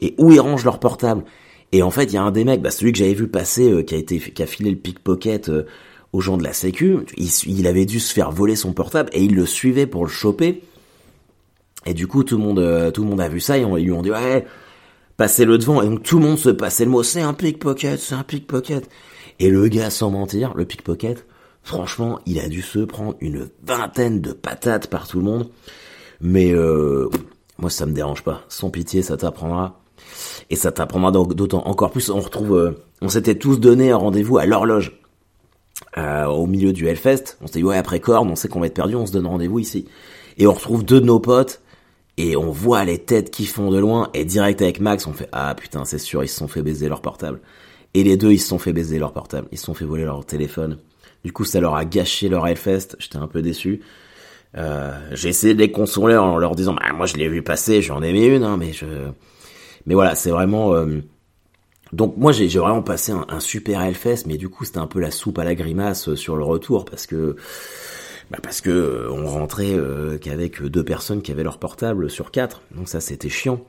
et 0.00 0.14
où 0.16 0.32
ils 0.32 0.40
rangent 0.40 0.64
leur 0.64 0.80
portable. 0.80 1.24
Et 1.72 1.82
en 1.82 1.90
fait, 1.90 2.04
il 2.04 2.12
y 2.12 2.16
a 2.16 2.22
un 2.22 2.30
des 2.30 2.44
mecs, 2.44 2.62
bah, 2.62 2.70
celui 2.70 2.92
que 2.92 2.98
j'avais 2.98 3.14
vu 3.14 3.28
passer, 3.28 3.70
euh, 3.70 3.82
qui 3.82 3.94
a 3.94 3.98
été, 3.98 4.18
qui 4.18 4.42
a 4.42 4.46
filé 4.46 4.70
le 4.70 4.76
pickpocket 4.76 5.48
euh, 5.48 5.64
aux 6.12 6.20
gens 6.20 6.36
de 6.36 6.44
la 6.44 6.52
Sécu, 6.52 6.98
il, 7.16 7.66
avait 7.66 7.86
dû 7.86 7.98
se 7.98 8.12
faire 8.12 8.30
voler 8.30 8.54
son 8.54 8.72
portable 8.72 9.10
et 9.12 9.24
il 9.24 9.34
le 9.34 9.46
suivait 9.46 9.86
pour 9.86 10.04
le 10.04 10.10
choper. 10.10 10.62
Et 11.86 11.94
du 11.94 12.06
coup, 12.06 12.22
tout 12.22 12.36
le 12.36 12.42
monde, 12.44 12.60
euh, 12.60 12.90
tout 12.92 13.02
le 13.02 13.08
monde 13.08 13.20
a 13.20 13.28
vu 13.28 13.40
ça 13.40 13.58
et 13.58 13.64
on, 13.64 13.76
lui 13.76 13.90
ont 13.90 14.02
dit 14.02 14.12
ouais, 14.12 14.46
passez 15.16 15.44
le 15.44 15.58
devant. 15.58 15.82
Et 15.82 15.86
donc 15.86 16.04
tout 16.04 16.18
le 16.18 16.24
monde 16.24 16.38
se 16.38 16.50
passait 16.50 16.84
le 16.84 16.92
mot, 16.92 17.02
c'est 17.02 17.20
un 17.20 17.34
pickpocket, 17.34 17.98
c'est 17.98 18.14
un 18.14 18.22
pickpocket. 18.22 18.88
Et 19.40 19.50
le 19.50 19.66
gars, 19.66 19.90
sans 19.90 20.10
mentir, 20.10 20.54
le 20.54 20.64
pickpocket, 20.64 21.26
franchement, 21.64 22.20
il 22.26 22.38
a 22.38 22.48
dû 22.48 22.62
se 22.62 22.78
prendre 22.78 23.16
une 23.20 23.48
vingtaine 23.66 24.20
de 24.20 24.32
patates 24.32 24.86
par 24.86 25.08
tout 25.08 25.18
le 25.18 25.24
monde. 25.24 25.50
Mais 26.20 26.52
euh, 26.52 27.08
moi, 27.58 27.70
ça 27.70 27.86
me 27.86 27.92
dérange 27.92 28.22
pas. 28.22 28.44
Sans 28.48 28.70
pitié, 28.70 29.02
ça 29.02 29.16
t'apprendra 29.16 29.80
et 30.50 30.56
ça 30.56 30.72
t'apprendra 30.72 31.10
d'autant 31.10 31.62
encore 31.66 31.90
plus. 31.90 32.10
On 32.10 32.20
retrouve, 32.20 32.56
euh, 32.56 32.84
on 33.00 33.08
s'était 33.08 33.36
tous 33.36 33.58
donné 33.58 33.90
un 33.90 33.96
rendez-vous 33.96 34.38
à 34.38 34.46
l'horloge 34.46 34.98
euh, 35.96 36.26
au 36.26 36.46
milieu 36.46 36.72
du 36.72 36.86
Hellfest. 36.86 37.36
On 37.40 37.46
s'est 37.46 37.58
dit 37.58 37.64
ouais 37.64 37.76
après 37.76 38.00
Korn, 38.00 38.28
on 38.28 38.36
sait 38.36 38.48
qu'on 38.48 38.60
va 38.60 38.66
être 38.66 38.74
perdu, 38.74 38.94
on 38.94 39.06
se 39.06 39.12
donne 39.12 39.26
rendez-vous 39.26 39.58
ici. 39.58 39.86
Et 40.38 40.46
on 40.46 40.52
retrouve 40.52 40.84
deux 40.84 41.00
de 41.00 41.06
nos 41.06 41.20
potes 41.20 41.60
et 42.16 42.36
on 42.36 42.50
voit 42.50 42.84
les 42.84 42.98
têtes 42.98 43.30
qui 43.30 43.46
font 43.46 43.70
de 43.70 43.78
loin 43.78 44.10
et 44.14 44.24
direct 44.24 44.62
avec 44.62 44.80
Max 44.80 45.06
on 45.06 45.12
fait 45.12 45.28
ah 45.32 45.54
putain 45.54 45.84
c'est 45.84 45.98
sûr 45.98 46.22
ils 46.22 46.28
se 46.28 46.36
sont 46.36 46.48
fait 46.48 46.62
baiser 46.62 46.88
leur 46.88 47.00
portable. 47.00 47.40
Et 47.94 48.02
les 48.02 48.16
deux 48.16 48.32
ils 48.32 48.38
se 48.38 48.48
sont 48.48 48.58
fait 48.58 48.72
baiser 48.72 48.98
leur 48.98 49.12
portable, 49.12 49.48
ils 49.52 49.58
se 49.58 49.64
sont 49.64 49.74
fait 49.74 49.84
voler 49.84 50.04
leur 50.04 50.24
téléphone. 50.24 50.78
Du 51.24 51.32
coup 51.32 51.44
ça 51.44 51.60
leur 51.60 51.74
a 51.74 51.84
gâché 51.84 52.28
leur 52.28 52.46
Hellfest, 52.46 52.96
j'étais 52.98 53.16
un 53.16 53.28
peu 53.28 53.42
déçu. 53.42 53.80
Euh, 54.56 54.92
j'ai 55.12 55.30
essayé 55.30 55.54
de 55.54 55.58
les 55.58 55.72
consoler 55.72 56.16
en 56.16 56.38
leur 56.38 56.54
disant 56.54 56.74
bah 56.74 56.92
moi 56.94 57.06
je 57.06 57.16
l'ai 57.16 57.28
vu 57.28 57.42
passer, 57.42 57.82
j'en 57.82 58.02
ai 58.02 58.12
mis 58.12 58.26
une 58.26 58.44
hein, 58.44 58.56
mais 58.56 58.72
je 58.72 58.86
mais 59.86 59.94
voilà, 59.94 60.14
c'est 60.14 60.30
vraiment... 60.30 60.74
Euh, 60.74 61.00
donc 61.92 62.16
moi 62.16 62.32
j'ai 62.32 62.48
vraiment 62.48 62.82
passé 62.82 63.12
un, 63.12 63.40
super 63.40 63.80
Hellfest, 63.82 64.24
mais 64.26 64.36
du 64.36 64.48
coup 64.48 64.64
c'était 64.64 64.78
un 64.78 64.86
peu 64.86 64.98
la 64.98 65.10
soupe 65.10 65.38
à 65.38 65.44
la 65.44 65.54
grimace 65.54 66.08
euh, 66.08 66.16
sur 66.16 66.36
le 66.36 66.42
retour 66.42 66.84
parce 66.84 67.06
que 67.06 67.36
bah 68.30 68.38
parce 68.42 68.60
que 68.60 68.70
euh, 68.70 69.10
on 69.12 69.26
rentrait 69.26 69.78
qu'avec 70.20 70.60
deux 70.62 70.82
personnes 70.82 71.22
qui 71.22 71.30
avaient 71.30 71.44
leur 71.44 71.58
portable 71.58 72.10
sur 72.10 72.30
quatre, 72.30 72.62
donc 72.74 72.88
ça 72.88 73.00
c'était 73.00 73.28
chiant. 73.28 73.60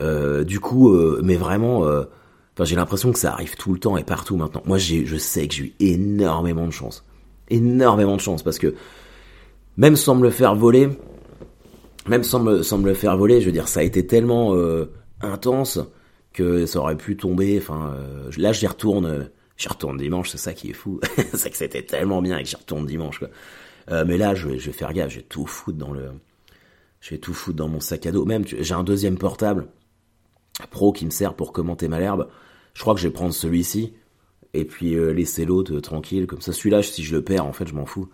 du 0.00 0.60
coup, 0.60 0.94
mais 1.22 1.36
vraiment, 1.36 1.78
enfin 1.84 2.64
j'ai 2.64 2.76
l'impression 2.76 3.12
que 3.12 3.18
ça 3.18 3.32
arrive 3.32 3.56
tout 3.56 3.72
le 3.72 3.78
temps 3.78 3.96
et 3.96 4.04
partout 4.04 4.36
maintenant. 4.36 4.62
Moi 4.66 4.78
je 4.78 5.16
sais 5.16 5.46
que 5.48 5.54
j'ai 5.54 5.64
eu 5.64 5.74
énormément 5.80 6.66
de 6.66 6.72
chance, 6.72 7.04
énormément 7.48 8.16
de 8.16 8.20
chance 8.20 8.42
parce 8.42 8.58
que 8.58 8.74
même 9.78 9.96
sans 9.96 10.16
me 10.16 10.24
le 10.24 10.30
faire 10.30 10.54
voler, 10.54 10.90
même 12.08 12.24
sans 12.24 12.40
me, 12.40 12.62
sans 12.62 12.76
me 12.76 12.88
le 12.88 12.94
faire 12.94 13.16
voler, 13.16 13.40
je 13.40 13.46
veux 13.46 13.52
dire 13.52 13.68
ça 13.68 13.80
a 13.80 13.84
été 13.84 14.06
tellement 14.06 14.52
intense 15.24 15.80
que 16.34 16.66
ça 16.66 16.80
aurait 16.80 16.96
pu 16.96 17.16
tomber. 17.16 17.58
Enfin, 17.58 17.94
euh, 17.94 18.30
là, 18.36 18.52
j'y 18.52 18.66
retourne, 18.66 19.06
euh, 19.06 19.24
j'y 19.56 19.68
retourne 19.68 19.96
dimanche. 19.96 20.28
C'est 20.30 20.38
ça 20.38 20.52
qui 20.52 20.70
est 20.70 20.74
fou, 20.74 21.00
c'est 21.32 21.50
que 21.50 21.56
c'était 21.56 21.82
tellement 21.82 22.20
bien 22.20 22.36
et 22.36 22.42
que 22.42 22.48
j'y 22.48 22.56
retourne 22.56 22.84
dimanche. 22.84 23.22
Euh, 23.90 24.04
mais 24.06 24.18
là, 24.18 24.34
je 24.34 24.48
vais, 24.48 24.58
faire 24.58 24.92
gaffe. 24.92 25.10
Je 25.10 25.16
vais 25.16 25.22
tout 25.22 25.46
foutre 25.46 25.78
dans 25.78 25.92
le, 25.92 26.10
je 27.00 27.10
vais 27.10 27.18
tout 27.18 27.32
foutre 27.32 27.56
dans 27.56 27.68
mon 27.68 27.80
sac 27.80 28.04
à 28.04 28.12
dos. 28.12 28.26
Même, 28.26 28.44
j'ai 28.46 28.74
un 28.74 28.84
deuxième 28.84 29.16
portable 29.16 29.68
pro 30.70 30.92
qui 30.92 31.04
me 31.04 31.10
sert 31.10 31.34
pour 31.34 31.52
commenter 31.52 31.88
ma 31.88 31.98
l'herbe. 31.98 32.28
Je 32.74 32.80
crois 32.80 32.94
que 32.94 33.00
je 33.00 33.08
vais 33.08 33.12
prendre 33.12 33.32
celui-ci 33.34 33.94
et 34.52 34.64
puis 34.64 34.94
laisser 35.12 35.44
l'autre 35.44 35.78
tranquille. 35.80 36.26
Comme 36.26 36.40
ça, 36.40 36.52
celui-là, 36.52 36.82
si 36.82 37.04
je 37.04 37.14
le 37.14 37.22
perds, 37.22 37.46
en 37.46 37.52
fait, 37.52 37.66
je 37.68 37.74
m'en 37.74 37.86
fous. 37.86 38.08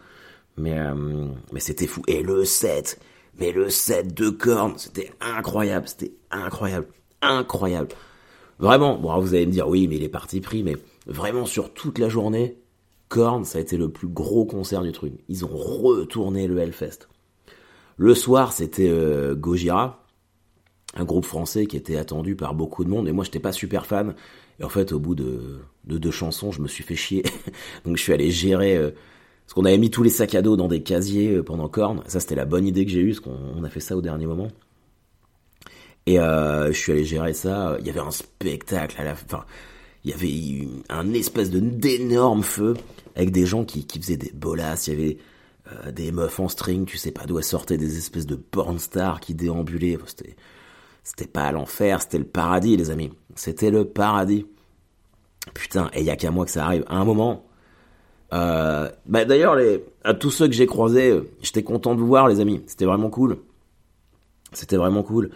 Mais, 0.57 0.79
mais 1.52 1.61
c'était 1.61 1.87
fou. 1.87 2.02
Et 2.07 2.23
le 2.23 2.45
7, 2.45 2.99
mais 3.38 3.52
le 3.52 3.71
set 3.71 4.12
de 4.14 4.29
cornes, 4.31 4.76
c'était 4.76 5.12
incroyable, 5.21 5.88
c'était 5.88 6.12
incroyable 6.31 6.87
incroyable. 7.23 7.89
Vraiment, 8.59 8.99
bon, 8.99 9.19
vous 9.21 9.35
allez 9.35 9.47
me 9.47 9.53
dire, 9.53 9.69
oui, 9.69 9.89
mais 9.89 9.97
il 9.97 10.03
est 10.03 10.09
parti 10.09 10.41
pris, 10.41 10.62
mais 10.62 10.77
vraiment 11.07 11.47
sur 11.47 11.73
toute 11.73 11.99
la 11.99 12.09
journée, 12.09 12.57
Korn, 13.09 13.45
ça 13.45 13.59
a 13.59 13.61
été 13.61 13.77
le 13.77 13.89
plus 13.89 14.09
gros 14.09 14.45
concert 14.45 14.83
du 14.83 14.93
truc. 14.93 15.15
Ils 15.29 15.45
ont 15.45 15.50
retourné 15.53 16.47
le 16.47 16.59
Hellfest. 16.59 17.09
Le 17.97 18.15
soir, 18.15 18.53
c'était 18.53 18.89
euh, 18.89 19.35
Gojira, 19.35 20.05
un 20.95 21.05
groupe 21.05 21.25
français 21.25 21.67
qui 21.67 21.77
était 21.77 21.97
attendu 21.97 22.37
par 22.37 22.55
beaucoup 22.55 22.85
de 22.85 22.91
monde, 22.91 23.09
et 23.09 23.12
moi 23.12 23.25
j'étais 23.25 23.41
pas 23.41 23.53
super 23.53 23.87
fan. 23.87 24.15
Et 24.61 24.65
en 24.65 24.69
fait, 24.69 24.93
au 24.93 24.99
bout 24.99 25.15
de, 25.15 25.61
deux 25.85 26.11
chansons, 26.11 26.53
je 26.53 26.61
me 26.61 26.69
suis 26.69 26.85
fait 26.85 26.97
chier. 26.97 27.25
Donc 27.85 27.97
je 27.97 28.03
suis 28.03 28.12
allé 28.12 28.31
gérer... 28.31 28.77
Euh, 28.77 28.91
parce 29.47 29.55
qu'on 29.55 29.65
avait 29.65 29.79
mis 29.79 29.91
tous 29.91 30.05
les 30.05 30.11
sacs 30.11 30.37
à 30.37 30.43
dos 30.43 30.57
dans 30.57 30.69
des 30.69 30.85
casiers 30.85 31.35
euh, 31.35 31.43
pendant 31.43 31.69
Korn. 31.69 32.03
Ça, 32.07 32.21
c'était 32.21 32.37
la 32.37 32.45
bonne 32.45 32.69
idée 32.69 32.85
que 32.85 32.93
j'ai 32.93 33.00
eue, 33.00 33.15
parce 33.15 33.21
qu'on 33.21 33.65
a 33.65 33.69
fait 33.69 33.81
ça 33.81 33.97
au 33.97 34.00
dernier 34.00 34.27
moment. 34.27 34.47
Et 36.07 36.16
je 36.16 36.73
suis 36.73 36.92
allé 36.92 37.04
gérer 37.04 37.35
ça. 37.35 37.76
Il 37.80 37.87
y 37.87 37.90
avait 37.90 38.00
un 38.00 38.11
spectacle 38.11 38.97
à 39.00 39.04
la 39.04 39.14
fin. 39.14 39.45
Il 40.04 40.11
y 40.11 40.14
avait 40.14 40.69
un 40.88 41.12
espèce 41.12 41.50
d'énorme 41.50 42.42
feu 42.42 42.75
avec 43.14 43.30
des 43.30 43.47
gens 43.47 43.64
qui, 43.64 43.87
qui 43.87 44.00
faisaient 44.00 44.16
des 44.16 44.33
bolasses. 44.33 44.87
Il 44.87 44.90
y 44.90 44.97
avait 44.97 45.19
euh, 45.73 45.92
des 45.92 46.11
meufs 46.11 46.40
en 46.40 46.49
string, 46.49 46.85
tu 46.87 46.97
sais 46.97 47.12
pas 47.12 47.26
d'où 47.26 47.38
elles 47.38 47.45
sortaient, 47.45 47.76
des 47.76 47.99
espèces 47.99 48.26
de 48.26 48.35
porn 48.35 48.78
stars 48.78 49.21
qui 49.21 49.35
déambulaient. 49.35 49.99
C'était, 51.02 51.26
pas 51.26 51.52
l'enfer, 51.52 52.02
c'était 52.02 52.19
le 52.19 52.25
paradis, 52.25 52.76
les 52.76 52.90
amis. 52.90 53.11
C'était 53.35 53.71
le 53.71 53.85
paradis. 53.85 54.47
Putain, 55.54 55.90
et 55.95 56.00
il 56.00 56.07
y 56.07 56.11
a 56.11 56.16
qu'à 56.16 56.30
moi 56.30 56.45
que 56.45 56.50
ça 56.50 56.64
arrive. 56.64 56.85
À 56.88 56.97
un 56.97 57.04
moment, 57.04 57.47
euh, 58.33 58.88
bah 59.07 59.25
d'ailleurs, 59.25 59.57
à 60.04 60.14
tous 60.14 60.30
ceux 60.30 60.47
que 60.47 60.54
j'ai 60.54 60.66
croisés, 60.66 61.11
euh, 61.11 61.28
j'étais 61.42 61.62
content 61.62 61.95
de 61.95 62.00
vous 62.00 62.07
voir, 62.07 62.28
les 62.28 62.40
amis. 62.40 62.62
C'était 62.66 62.85
vraiment 62.85 63.11
cool. 63.11 63.38
C'était 64.52 64.76
vraiment 64.76 65.02
cool. 65.02 65.30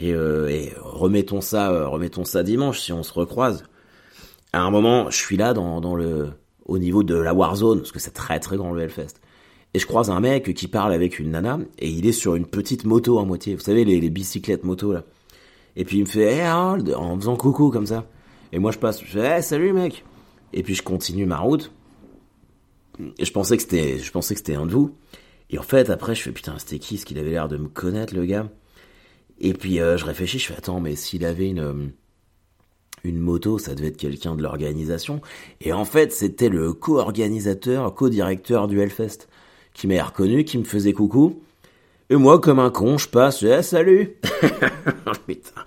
Et, 0.00 0.10
et 0.10 0.72
remettons 0.80 1.40
ça, 1.40 1.86
remettons 1.86 2.24
ça 2.24 2.42
dimanche 2.42 2.80
si 2.80 2.92
on 2.92 3.02
se 3.02 3.12
recroise. 3.12 3.64
À 4.52 4.62
un 4.62 4.70
moment, 4.70 5.10
je 5.10 5.16
suis 5.16 5.36
là 5.36 5.52
dans, 5.54 5.94
le, 5.94 6.30
au 6.64 6.78
niveau 6.78 7.02
de 7.02 7.14
la 7.14 7.34
Warzone, 7.34 7.78
parce 7.78 7.92
que 7.92 8.00
c'est 8.00 8.12
très 8.12 8.40
très 8.40 8.56
grand 8.56 8.72
le 8.72 8.82
Hellfest 8.82 9.20
et 9.74 9.78
je 9.78 9.86
croise 9.86 10.10
un 10.10 10.20
mec 10.20 10.52
qui 10.54 10.68
parle 10.68 10.92
avec 10.92 11.18
une 11.18 11.30
nana 11.30 11.60
et 11.78 11.88
il 11.88 12.06
est 12.06 12.12
sur 12.12 12.34
une 12.34 12.46
petite 12.46 12.84
moto 12.84 13.18
à 13.18 13.24
moitié. 13.24 13.54
Vous 13.54 13.60
savez 13.60 13.84
les, 13.84 14.10
bicyclettes 14.10 14.64
moto 14.64 14.92
là. 14.92 15.04
Et 15.76 15.84
puis 15.84 15.98
il 15.98 16.00
me 16.00 16.08
fait 16.08 16.38
hey 16.38 16.48
en 16.48 17.16
faisant 17.16 17.36
coucou 17.36 17.70
comme 17.70 17.86
ça. 17.86 18.06
Et 18.52 18.58
moi 18.58 18.72
je 18.72 18.78
passe, 18.78 19.00
je 19.00 19.06
fais 19.06 19.36
hey, 19.36 19.42
salut 19.42 19.72
mec. 19.72 20.04
Et 20.52 20.64
puis 20.64 20.74
je 20.74 20.82
continue 20.82 21.24
ma 21.24 21.38
route. 21.38 21.72
Et 23.18 23.24
je 23.24 23.32
pensais 23.32 23.56
que 23.56 23.62
c'était 23.62 23.98
je 23.98 24.10
pensais 24.10 24.34
que 24.34 24.40
c'était 24.40 24.56
un 24.56 24.66
de 24.66 24.72
vous. 24.72 24.96
Et 25.50 25.58
en 25.58 25.62
fait 25.62 25.88
après 25.88 26.16
je 26.16 26.22
fais 26.22 26.32
putain 26.32 26.58
c'était 26.58 26.80
qui 26.80 26.98
ce 26.98 27.06
qu'il 27.06 27.18
avait 27.18 27.30
l'air 27.30 27.48
de 27.48 27.56
me 27.56 27.68
connaître 27.68 28.14
le 28.14 28.24
gars? 28.24 28.48
Et 29.40 29.54
puis 29.54 29.80
euh, 29.80 29.96
je 29.96 30.04
réfléchis, 30.04 30.38
je 30.38 30.46
fais 30.46 30.56
attends 30.56 30.80
mais 30.80 30.96
s'il 30.96 31.24
avait 31.24 31.48
une 31.48 31.60
euh, 31.60 31.86
une 33.04 33.18
moto, 33.18 33.58
ça 33.58 33.74
devait 33.74 33.88
être 33.88 33.96
quelqu'un 33.96 34.34
de 34.34 34.42
l'organisation. 34.42 35.20
Et 35.60 35.72
en 35.72 35.84
fait, 35.84 36.12
c'était 36.12 36.48
le 36.48 36.72
co-organisateur, 36.72 37.94
co-directeur 37.94 38.68
du 38.68 38.80
Hellfest 38.80 39.28
qui 39.72 39.86
m'a 39.86 40.02
reconnu, 40.02 40.44
qui 40.44 40.58
me 40.58 40.64
faisait 40.64 40.92
coucou. 40.92 41.40
Et 42.10 42.16
moi, 42.16 42.40
comme 42.40 42.58
un 42.58 42.70
con, 42.70 42.98
je 42.98 43.08
passe, 43.08 43.42
eh, 43.42 43.62
salut 43.62 44.16
Putain. 45.26 45.62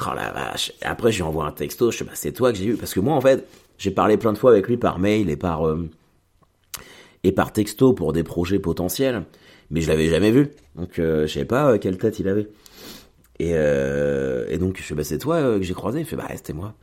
Oh 0.00 0.14
la 0.14 0.30
vache. 0.30 0.72
Après, 0.82 1.12
je 1.12 1.16
lui 1.16 1.22
envoie 1.24 1.44
un 1.44 1.52
texto, 1.52 1.90
je 1.90 1.98
sais 1.98 2.04
pas, 2.04 2.14
c'est 2.14 2.32
toi 2.32 2.52
que 2.52 2.58
j'ai 2.58 2.66
eu. 2.66 2.76
Parce 2.76 2.94
que 2.94 3.00
moi, 3.00 3.14
en 3.14 3.20
fait, 3.20 3.46
j'ai 3.76 3.90
parlé 3.90 4.16
plein 4.16 4.32
de 4.32 4.38
fois 4.38 4.52
avec 4.52 4.66
lui 4.66 4.76
par 4.76 4.98
mail 4.98 5.28
et 5.28 5.36
par, 5.36 5.66
euh, 5.66 5.90
et 7.24 7.32
par 7.32 7.52
texto 7.52 7.92
pour 7.92 8.12
des 8.12 8.22
projets 8.22 8.58
potentiels. 8.58 9.24
Mais 9.70 9.82
je 9.82 9.88
l'avais 9.88 10.08
jamais 10.08 10.30
vu. 10.30 10.48
Donc, 10.76 10.98
euh, 10.98 11.26
je 11.26 11.32
sais 11.34 11.44
pas 11.44 11.78
quelle 11.78 11.98
tête 11.98 12.18
il 12.18 12.28
avait. 12.28 12.48
Et, 13.40 13.50
et 13.50 14.58
donc, 14.58 14.78
je 14.78 14.86
sais, 14.86 14.94
bah, 14.94 15.04
c'est 15.04 15.18
toi 15.18 15.40
que 15.58 15.62
j'ai 15.62 15.74
croisé. 15.74 16.00
Il 16.00 16.06
fait, 16.06 16.16
bah, 16.16 16.28
c'était 16.34 16.52
moi. 16.52 16.74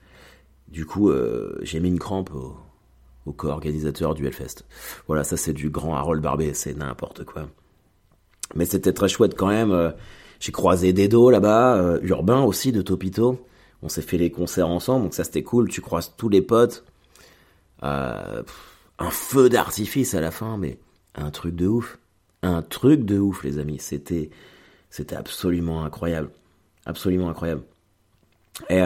Du 0.68 0.86
coup, 0.86 1.12
j'ai 1.62 1.80
mis 1.80 1.90
une 1.90 2.00
crampe 2.00 2.32
au, 2.34 2.58
co-organisateur 3.32 4.16
du 4.16 4.26
Hellfest. 4.26 4.64
Voilà, 5.08 5.24
ça 5.24 5.38
c'est 5.38 5.54
du 5.54 5.70
grand 5.70 5.96
Harold 5.96 6.22
Barbet, 6.22 6.54
c'est 6.54 6.76
n'importe 6.76 7.26
quoi. 7.26 7.48
Mais 8.56 8.66
c'était 8.66 8.94
très 8.94 9.08
chouette 9.08 9.36
quand 9.36 9.48
même. 9.48 9.72
Euh, 9.72 9.92
j'ai 10.40 10.52
croisé 10.52 10.94
Dedo 10.94 11.30
là-bas, 11.30 11.76
euh, 11.78 12.00
Urbain 12.04 12.42
aussi 12.42 12.72
de 12.72 12.82
Topito. 12.82 13.40
On 13.82 13.90
s'est 13.90 14.02
fait 14.02 14.18
les 14.18 14.32
concerts 14.32 14.70
ensemble, 14.70 15.04
donc 15.04 15.14
ça 15.14 15.24
c'était 15.24 15.44
cool. 15.44 15.70
Tu 15.70 15.82
croises 15.82 16.14
tous 16.18 16.30
les 16.30 16.42
potes. 16.42 16.84
Euh, 17.84 18.44
un 19.00 19.10
feu 19.10 19.50
d'artifice 19.50 20.16
à 20.16 20.22
la 20.22 20.32
fin, 20.32 20.58
mais 20.58 20.80
un 21.16 21.32
truc 21.32 21.56
de 21.56 21.68
ouf. 21.68 22.00
Un 22.44 22.62
truc 22.62 23.04
de 23.04 23.20
ouf, 23.20 23.44
les 23.44 23.60
amis. 23.60 23.80
C'était, 23.80 24.30
c'était 24.90 25.16
absolument 25.16 25.84
incroyable. 25.84 26.30
Absolument 26.88 27.30
incroyable. 27.30 27.62
Et 28.70 28.82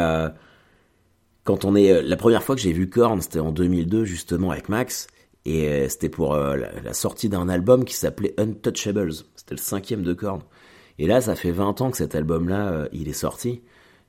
quand 1.43 1.65
on 1.65 1.75
est, 1.75 1.91
euh, 1.91 2.01
la 2.03 2.17
première 2.17 2.43
fois 2.43 2.55
que 2.55 2.62
j'ai 2.62 2.72
vu 2.72 2.89
Korn, 2.89 3.22
c'était 3.22 3.39
en 3.39 3.51
2002 3.51 4.05
justement 4.05 4.51
avec 4.51 4.70
Max, 4.70 5.08
et 5.46 5.67
euh, 5.67 5.89
c'était 5.89 6.10
pour 6.10 6.36
euh, 6.36 6.55
la, 6.84 6.93
sortie 6.93 7.29
d'un 7.29 7.50
album 7.50 7.84
qui 7.84 7.96
s'appelait 7.96 8.34
Untouchables. 8.38 9.13
C'était 9.36 9.55
le 9.55 9.62
cinquième 9.62 10.03
de 10.03 10.13
Korn. 10.13 10.41
Et 11.00 11.08
là, 11.08 11.20
ça 11.22 11.36
fait 11.36 11.51
20 11.51 11.81
ans 11.81 11.89
que 11.89 11.98
cet 11.98 12.13
album-là, 12.13 12.88
il 12.91 13.10
est 13.10 13.13
sorti. 13.13 13.62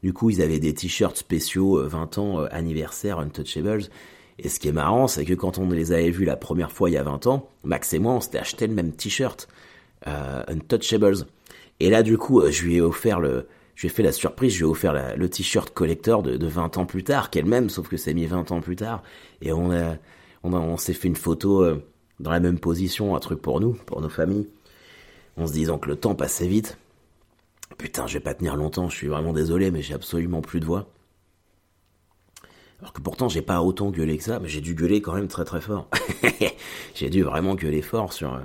Du 0.03 0.13
coup, 0.13 0.29
ils 0.29 0.43
avaient 0.43 0.59
des 0.59 0.75
t-shirts 0.75 1.17
spéciaux 1.17 1.81
20 1.89 2.19
ans 2.19 2.45
anniversaire 2.51 3.19
Untouchables. 3.19 3.85
Et 4.39 4.49
ce 4.51 4.61
qui 4.61 4.69
est 4.69 4.73
marrant, 4.73 5.07
c'est 5.07 5.25
que 5.25 5.33
quand 5.33 5.59
on 5.59 5.71
les 5.71 5.93
avait 5.93 6.11
vus 6.11 6.25
la 6.27 6.37
première 6.37 6.71
fois 6.71 6.91
il 6.91 6.95
y 6.95 6.97
a 6.99 7.03
20 7.03 7.29
ans, 7.29 7.49
Max 7.65 7.95
et 7.95 7.99
moi, 7.99 8.15
on 8.15 8.21
s'était 8.21 8.39
acheté 8.39 8.67
le 8.67 8.75
même 8.75 8.93
t-shirt 8.93 9.49
Untouchables. 10.05 11.25
Et 11.81 11.89
là, 11.89 12.03
du 12.03 12.19
coup, 12.19 12.43
je 12.51 12.63
lui 12.65 12.77
ai 12.77 12.81
offert 12.83 13.21
le, 13.21 13.47
je 13.75 13.83
lui 13.83 13.89
ai 13.89 13.91
fait 13.91 14.03
la 14.03 14.13
surprise, 14.13 14.53
je 14.53 14.59
lui 14.59 14.65
ai 14.65 14.69
offert 14.69 15.17
le 15.17 15.29
t-shirt 15.29 15.73
collector 15.73 16.23
de, 16.23 16.37
de, 16.37 16.47
20 16.47 16.79
ans 16.79 16.87
plus 16.87 17.05
tard, 17.05 17.31
qu'elle-même, 17.31 17.71
sauf 17.71 17.89
que 17.89 17.97
c'est 17.97 18.15
mis 18.15 18.27
20 18.27 18.53
ans 18.53 18.61
plus 18.61 18.77
tard. 18.77 19.03
Et 19.41 19.53
on, 19.53 19.71
a, 19.73 19.97
on 20.45 20.77
s'est 20.77 20.93
fait 20.93 21.09
une 21.09 21.17
photo 21.17 21.63
euh, 21.63 21.83
dans 22.21 22.31
la 22.31 22.41
même 22.41 22.59
position, 22.59 23.17
un 23.17 23.21
truc 23.21 23.41
pour 23.41 23.61
nous, 23.61 23.73
pour 23.73 24.01
nos 24.01 24.09
familles, 24.09 24.49
en 25.37 25.47
se 25.47 25.53
disant 25.53 25.79
que 25.79 25.89
le 25.89 25.97
temps 25.97 26.15
passait 26.15 26.47
vite. 26.47 26.79
Putain, 27.79 28.07
je 28.07 28.15
vais 28.15 28.21
pas 28.21 28.35
tenir 28.35 28.57
longtemps, 28.57 28.89
je 28.89 28.97
suis 28.97 29.09
vraiment 29.09 29.33
désolé, 29.33 29.71
mais 29.71 29.83
j'ai 29.83 29.95
absolument 29.95 30.43
plus 30.43 30.61
de 30.61 30.67
voix. 30.67 30.89
Alors 32.81 32.93
que 32.93 33.01
pourtant, 33.01 33.29
j'ai 33.29 33.43
pas 33.43 33.63
autant 33.63 33.91
gueulé 33.91 34.19
que 34.19 34.25
ça, 34.25 34.41
mais 34.41 34.49
j'ai 34.49 34.61
dû 34.61 34.75
gueuler 34.75 35.01
quand 35.01 35.15
même 35.15 35.29
très 35.29 35.45
très 35.45 35.61
fort. 35.61 35.89
j'ai 36.95 37.11
dû 37.11 37.23
vraiment 37.23 37.55
gueuler 37.55 37.81
fort 37.81 38.13
sur, 38.13 38.35
euh, 38.35 38.41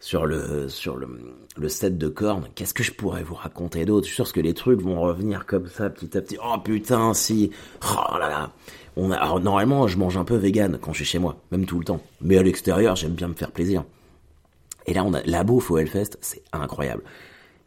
sur 0.00 0.26
le 0.26 0.68
sur 0.68 0.96
le, 0.96 1.08
le 1.56 1.68
set 1.68 1.98
de 1.98 2.08
cornes, 2.08 2.48
qu'est-ce 2.54 2.74
que 2.74 2.82
je 2.82 2.92
pourrais 2.92 3.22
vous 3.22 3.34
raconter 3.34 3.84
d'autre? 3.84 4.06
Je 4.06 4.12
suis 4.12 4.24
sûr 4.24 4.32
que 4.32 4.40
les 4.40 4.54
trucs 4.54 4.80
vont 4.80 5.00
revenir 5.00 5.46
comme 5.46 5.68
ça 5.68 5.90
petit 5.90 6.16
à 6.16 6.20
petit. 6.20 6.38
Oh 6.42 6.58
putain, 6.62 7.14
si. 7.14 7.50
Oh 7.82 8.18
là 8.18 8.28
là. 8.28 8.52
On 8.96 9.10
a, 9.10 9.16
alors, 9.16 9.40
normalement, 9.40 9.86
je 9.86 9.96
mange 9.96 10.16
un 10.16 10.24
peu 10.24 10.36
vegan 10.36 10.78
quand 10.80 10.92
je 10.92 10.98
suis 10.98 11.12
chez 11.12 11.18
moi, 11.18 11.36
même 11.52 11.66
tout 11.66 11.78
le 11.78 11.84
temps. 11.84 12.00
Mais 12.20 12.36
à 12.36 12.42
l'extérieur, 12.42 12.96
j'aime 12.96 13.12
bien 13.12 13.28
me 13.28 13.34
faire 13.34 13.52
plaisir. 13.52 13.84
Et 14.86 14.94
là, 14.94 15.04
on 15.04 15.14
a 15.14 15.22
la 15.22 15.44
bouffe 15.44 15.70
au 15.70 15.78
Hellfest, 15.78 16.16
c'est 16.20 16.42
incroyable. 16.52 17.02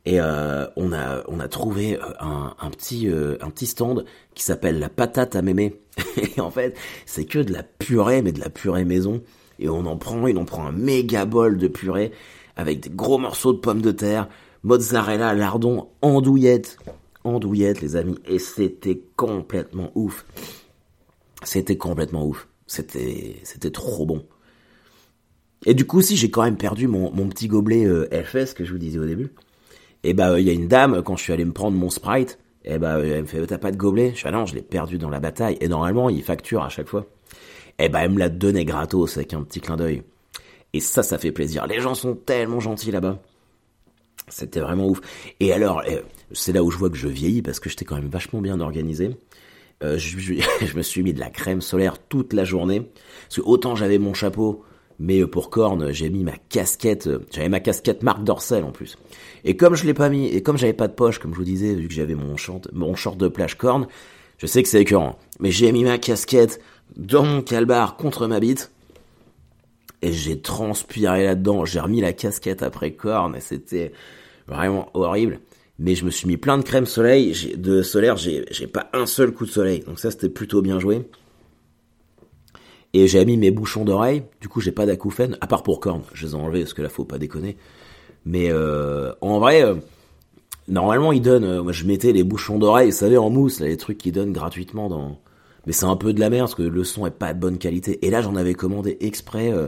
Et 0.06 0.20
euh, 0.20 0.66
on 0.78 0.94
a 0.94 1.24
on 1.28 1.40
a 1.40 1.48
trouvé 1.48 1.98
euh, 1.98 2.06
un, 2.20 2.56
un 2.60 2.70
petit 2.72 3.08
euh, 3.08 3.38
un 3.42 3.52
petit 3.52 3.68
stand 3.68 4.06
qui 4.34 4.44
s'appelle 4.44 4.80
la 4.80 4.90
patate 4.90 5.36
à 5.36 5.42
mémé. 5.42 5.80
et 6.18 6.42
en 6.42 6.50
fait, 6.50 6.76
c'est 7.06 7.26
que 7.26 7.40
de 7.40 7.54
la 7.54 7.62
purée, 7.62 8.22
mais 8.22 8.32
de 8.32 8.40
la 8.40 8.50
purée 8.50 8.86
maison 8.86 9.22
et 9.62 9.70
on 9.70 9.86
en 9.86 9.96
prend, 9.96 10.28
il 10.28 10.38
en 10.38 10.46
prend 10.46 10.66
un 10.66 10.72
méga 10.72 11.26
bol 11.26 11.58
de 11.58 11.68
purée 11.68 12.12
avec 12.58 12.82
des 12.82 12.90
gros 12.90 13.18
morceaux 13.18 13.54
de 13.54 13.60
pommes 13.60 13.82
de 13.82 13.92
terre, 13.92 14.28
mozzarella, 14.64 15.34
lardon, 15.34 15.88
andouillette, 16.02 16.78
andouillette 17.24 17.82
les 17.82 17.96
amis, 17.96 18.18
et 18.26 18.40
c'était 18.40 19.02
complètement 19.16 19.92
ouf. 19.96 20.26
C'était 21.44 21.78
complètement 21.78 22.26
ouf. 22.26 22.48
C'était, 22.68 23.38
c'était 23.44 23.72
trop 23.72 24.06
bon. 24.06 24.26
Et 25.66 25.74
du 25.74 25.86
coup, 25.86 26.02
si 26.02 26.16
j'ai 26.18 26.32
quand 26.32 26.44
même 26.44 26.58
perdu 26.58 26.88
mon, 26.88 27.12
mon 27.12 27.28
petit 27.28 27.48
gobelet 27.48 27.86
euh, 27.86 28.08
FS 28.24 28.54
que 28.54 28.66
je 28.66 28.72
vous 28.72 28.80
disais 28.80 29.00
au 29.00 29.06
début, 29.06 29.34
et 30.04 30.14
bah 30.14 30.40
il 30.40 30.48
y 30.48 30.50
a 30.50 30.54
une 30.54 30.68
dame 30.68 31.04
quand 31.04 31.16
je 31.16 31.24
suis 31.24 31.34
allé 31.34 31.46
me 31.46 31.52
prendre 31.52 31.78
mon 31.78 31.92
Sprite, 31.92 32.40
et 32.66 32.80
bah 32.80 33.00
elle 33.00 33.22
me 33.22 33.28
fait 33.28 33.46
t'as 33.46 33.60
pas 33.60 33.72
de 33.72 33.78
gobelet? 33.78 34.14
Je 34.16 34.22
fais 34.22 34.30
ah 34.30 34.32
non, 34.32 34.46
je 34.46 34.56
l'ai 34.56 34.62
perdu 34.62 34.98
dans 34.98 35.10
la 35.10 35.20
bataille. 35.20 35.58
Et 35.62 35.68
normalement, 35.68 36.10
il 36.10 36.24
facture 36.24 36.64
à 36.64 36.70
chaque 36.70 36.88
fois 36.88 37.06
eh 37.80 37.90
ben 37.90 38.00
elle 38.00 38.12
me 38.12 38.20
l'a 38.20 38.30
donné 38.30 38.66
gratos 38.66 39.18
avec 39.18 39.34
un 39.34 39.44
petit 39.44 39.62
clin 39.62 39.78
d'œil. 39.78 40.04
Et 40.74 40.80
ça, 40.80 41.04
ça 41.04 41.18
fait 41.18 41.32
plaisir. 41.32 41.68
Les 41.68 41.82
gens 41.82 41.96
sont 41.96 42.16
tellement 42.16 42.60
gentils 42.60 42.92
là-bas. 42.92 43.20
C'était 44.30 44.62
vraiment 44.62 44.88
ouf. 44.88 45.02
Et 45.40 45.52
alors, 45.52 45.84
eh, 45.88 46.02
c'est 46.32 46.54
là 46.54 46.64
où 46.64 46.72
je 46.72 46.78
vois 46.78 46.90
que 46.90 46.98
je 46.98 47.08
vieillis 47.08 47.42
parce 47.42 47.60
que 47.60 47.70
j'étais 47.70 47.86
quand 47.86 47.96
même 47.96 48.10
vachement 48.10 48.40
bien 48.40 48.60
organisé. 48.62 49.18
Euh, 49.84 49.98
je, 49.98 50.76
me 50.76 50.82
suis 50.82 51.04
mis 51.04 51.14
de 51.14 51.20
la 51.20 51.30
crème 51.30 51.62
solaire 51.62 51.98
toute 52.00 52.34
la 52.34 52.46
journée. 52.46 52.90
Parce 53.24 53.38
que 53.38 53.42
autant 53.42 53.76
j'avais 53.76 53.98
mon 53.98 54.14
chapeau, 54.14 54.64
mais 55.00 55.26
pour 55.26 55.50
corne, 55.50 55.92
j'ai 55.92 56.10
mis 56.10 56.24
ma 56.24 56.38
casquette. 56.50 57.10
J'avais 57.32 57.50
ma 57.50 57.60
casquette 57.60 58.04
Marc 58.04 58.24
Dorcel 58.24 58.64
en 58.64 58.72
plus. 58.72 58.98
Et 59.44 59.58
comme 59.58 59.76
je 59.76 59.86
l'ai 59.86 59.94
pas 59.94 60.10
mis, 60.10 60.28
et 60.28 60.42
comme 60.42 60.58
j'avais 60.58 60.74
pas 60.74 60.88
de 60.88 60.94
poche, 60.94 61.20
comme 61.20 61.34
je 61.34 61.38
vous 61.38 61.44
disais, 61.44 61.74
vu 61.74 61.88
que 61.88 61.94
j'avais 61.94 62.16
mon 62.16 62.38
short, 62.38 62.70
mon 62.72 62.96
short 62.96 63.18
de 63.18 63.28
plage 63.28 63.58
corne, 63.58 63.88
je 64.38 64.46
sais 64.46 64.64
que 64.64 64.70
c'est 64.70 64.82
écœurant. 64.82 65.18
Mais 65.40 65.52
j'ai 65.52 65.72
mis 65.72 65.84
ma 65.84 65.98
casquette 65.98 66.62
dans 66.96 67.24
mon 67.24 67.42
calbar 67.42 67.96
contre 67.98 68.28
ma 68.28 68.40
bite. 68.40 68.72
Et 70.02 70.12
j'ai 70.12 70.42
transpiré 70.42 71.26
là-dedans. 71.26 71.66
J'ai 71.66 71.80
remis 71.80 72.02
la 72.02 72.14
casquette 72.14 72.64
après 72.64 72.94
corne 72.94 73.36
et 73.36 73.40
c'était 73.40 73.92
vraiment 74.48 74.90
horrible. 74.94 75.40
Mais 75.80 75.96
je 75.96 76.06
me 76.06 76.12
suis 76.12 76.28
mis 76.28 76.38
plein 76.38 76.58
de 76.58 76.64
crème 76.64 76.86
soleil, 76.86 77.56
de 77.58 77.82
solaire, 77.82 78.16
j'ai, 78.18 78.68
pas 78.68 78.90
un 78.94 79.06
seul 79.06 79.32
coup 79.32 79.46
de 79.46 79.52
soleil. 79.52 79.80
Donc 79.88 80.00
ça, 80.00 80.12
c'était 80.12 80.30
plutôt 80.30 80.62
bien 80.62 80.80
joué. 80.80 81.08
Et 82.94 83.08
j'ai 83.08 83.24
mis 83.26 83.38
mes 83.38 83.52
bouchons 83.52 83.86
d'oreille. 83.86 84.24
Du 84.42 84.48
coup, 84.48 84.62
j'ai 84.62 84.72
pas 84.72 84.86
d'acouphènes, 84.86 85.38
à 85.42 85.48
part 85.48 85.64
pour 85.64 85.80
corne. 85.80 86.04
Je 86.14 86.26
les 86.26 86.34
ai 86.34 86.36
enlevés 86.36 86.62
parce 86.62 86.74
que 86.74 86.82
là, 86.82 86.90
faut 86.90 87.06
pas 87.06 87.18
déconner. 87.18 87.58
Mais 88.26 88.52
euh, 88.52 89.14
en 89.22 89.40
vrai, 89.40 89.64
euh, 89.64 89.76
normalement, 90.68 91.12
ils 91.12 91.22
donnent. 91.22 91.46
euh, 91.46 91.64
moi, 91.64 91.72
je 91.72 91.86
mettais 91.86 92.12
les 92.12 92.24
bouchons 92.24 92.60
d'oreille, 92.60 92.92
vous 92.92 92.98
savez, 92.98 93.18
en 93.18 93.30
mousse, 93.30 93.60
les 93.60 93.78
trucs 93.78 93.98
qu'ils 93.98 94.12
donnent 94.12 94.34
gratuitement 94.34 94.90
dans. 94.90 95.20
Mais 95.66 95.74
c'est 95.74 95.86
un 95.86 95.96
peu 95.96 96.14
de 96.14 96.20
la 96.20 96.30
merde 96.30 96.44
parce 96.44 96.56
que 96.56 96.64
le 96.64 96.84
son 96.84 97.06
est 97.06 97.12
pas 97.12 97.34
de 97.34 97.40
bonne 97.40 97.58
qualité. 97.58 98.06
Et 98.06 98.10
là, 98.10 98.22
j'en 98.22 98.36
avais 98.36 98.54
commandé 98.54 98.98
exprès 99.00 99.52
euh, 99.52 99.68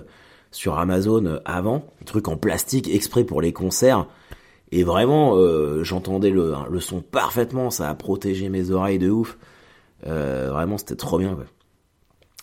sur 0.52 0.80
Amazon 0.80 1.26
euh, 1.26 1.40
avant, 1.46 1.86
un 2.02 2.06
truc 2.06 2.28
en 2.28 2.38
plastique 2.38 2.90
exprès 2.90 3.24
pour 3.24 3.42
les 3.42 3.54
concerts. 3.54 4.08
Et 4.72 4.84
vraiment, 4.84 5.36
euh, 5.38 5.84
j'entendais 5.84 6.32
le, 6.32 6.56
le 6.70 6.80
son 6.80 7.02
parfaitement, 7.02 7.70
ça 7.70 7.90
a 7.90 7.94
protégé 7.94 8.50
mes 8.50 8.72
oreilles 8.72 9.00
de 9.00 9.10
ouf. 9.10 9.38
Vraiment, 10.06 10.78
c'était 10.78 10.96
trop 10.96 11.18
bien. 11.18 11.38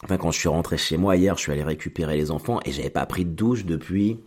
Enfin, 0.03 0.17
quand 0.17 0.31
je 0.31 0.39
suis 0.39 0.49
rentré 0.49 0.79
chez 0.79 0.97
moi 0.97 1.17
hier, 1.17 1.37
je 1.37 1.43
suis 1.43 1.53
allé 1.53 1.63
récupérer 1.63 2.17
les 2.17 2.31
enfants 2.31 2.59
et 2.65 2.73
j'avais 2.73 2.89
pas 2.89 3.05
pris 3.05 3.27
de 3.27 3.31
douche 3.31 3.67
depuis. 3.67 4.19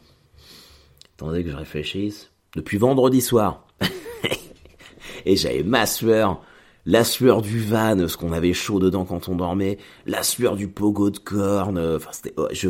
Attendez 1.15 1.43
que 1.43 1.49
je 1.49 1.55
réfléchisse. 1.55 2.31
Depuis 2.55 2.77
vendredi 2.77 3.21
soir. 3.21 3.65
et 5.25 5.35
j'avais 5.35 5.63
ma 5.63 5.87
sueur, 5.87 6.43
la 6.85 7.03
sueur 7.03 7.41
du 7.41 7.59
van, 7.59 8.07
ce 8.07 8.17
qu'on 8.17 8.33
avait 8.33 8.53
chaud 8.53 8.79
dedans 8.79 9.05
quand 9.05 9.29
on 9.29 9.35
dormait, 9.35 9.77
la 10.05 10.23
sueur 10.23 10.55
du 10.55 10.67
pogo 10.67 11.09
de 11.09 11.17
corne. 11.17 11.79
Enfin, 11.79 12.09
c'était. 12.11 12.33
oh, 12.37 12.47
je... 12.51 12.69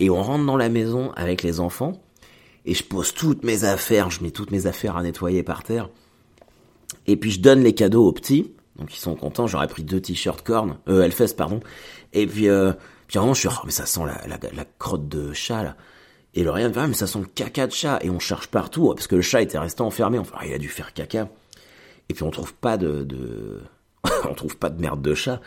Et 0.00 0.10
on 0.10 0.22
rentre 0.22 0.44
dans 0.44 0.56
la 0.56 0.68
maison 0.68 1.12
avec 1.16 1.42
les 1.42 1.60
enfants 1.60 2.00
et 2.64 2.74
je 2.74 2.82
pose 2.82 3.12
toutes 3.12 3.44
mes 3.44 3.64
affaires, 3.64 4.10
je 4.10 4.22
mets 4.22 4.30
toutes 4.30 4.50
mes 4.50 4.66
affaires 4.66 4.96
à 4.96 5.02
nettoyer 5.02 5.42
par 5.42 5.62
terre. 5.62 5.88
Et 7.06 7.16
puis 7.16 7.30
je 7.30 7.40
donne 7.40 7.62
les 7.62 7.74
cadeaux 7.74 8.06
aux 8.06 8.12
petits, 8.12 8.52
donc 8.76 8.94
ils 8.94 9.00
sont 9.00 9.14
contents. 9.14 9.46
J'aurais 9.46 9.68
pris 9.68 9.82
deux 9.82 10.00
t-shirts 10.00 10.42
cornes, 10.42 10.78
euh, 10.88 11.02
Hellfest 11.02 11.34
pardon. 11.36 11.60
Et 12.12 12.26
puis, 12.26 12.48
euh, 12.48 12.72
puis 13.06 13.18
vraiment 13.18 13.34
je 13.34 13.40
suis, 13.40 13.48
oh, 13.50 13.62
mais 13.64 13.72
ça 13.72 13.86
sent 13.86 14.00
la, 14.06 14.26
la, 14.26 14.38
la 14.52 14.64
crotte 14.78 15.08
de 15.08 15.32
chat 15.32 15.62
là. 15.62 15.76
Et 16.36 16.42
le 16.42 16.50
rien 16.50 16.68
me 16.68 16.74
ah, 16.76 16.86
mais 16.88 16.94
ça 16.94 17.06
sent 17.06 17.20
le 17.20 17.26
caca 17.26 17.66
de 17.66 17.72
chat. 17.72 17.98
Et 18.02 18.10
on 18.10 18.18
cherche 18.18 18.48
partout 18.48 18.92
parce 18.94 19.06
que 19.06 19.14
le 19.16 19.22
chat 19.22 19.42
était 19.42 19.58
resté 19.58 19.82
enfermé. 19.82 20.18
Enfin, 20.18 20.38
il 20.44 20.52
a 20.52 20.58
dû 20.58 20.68
faire 20.68 20.92
caca. 20.92 21.28
Et 22.08 22.14
puis 22.14 22.22
on 22.22 22.30
trouve 22.30 22.54
pas 22.54 22.76
de, 22.76 23.60
on 24.28 24.34
trouve 24.34 24.56
pas 24.56 24.70
de 24.70 24.80
merde 24.80 25.02
de 25.02 25.14
chat. 25.14 25.40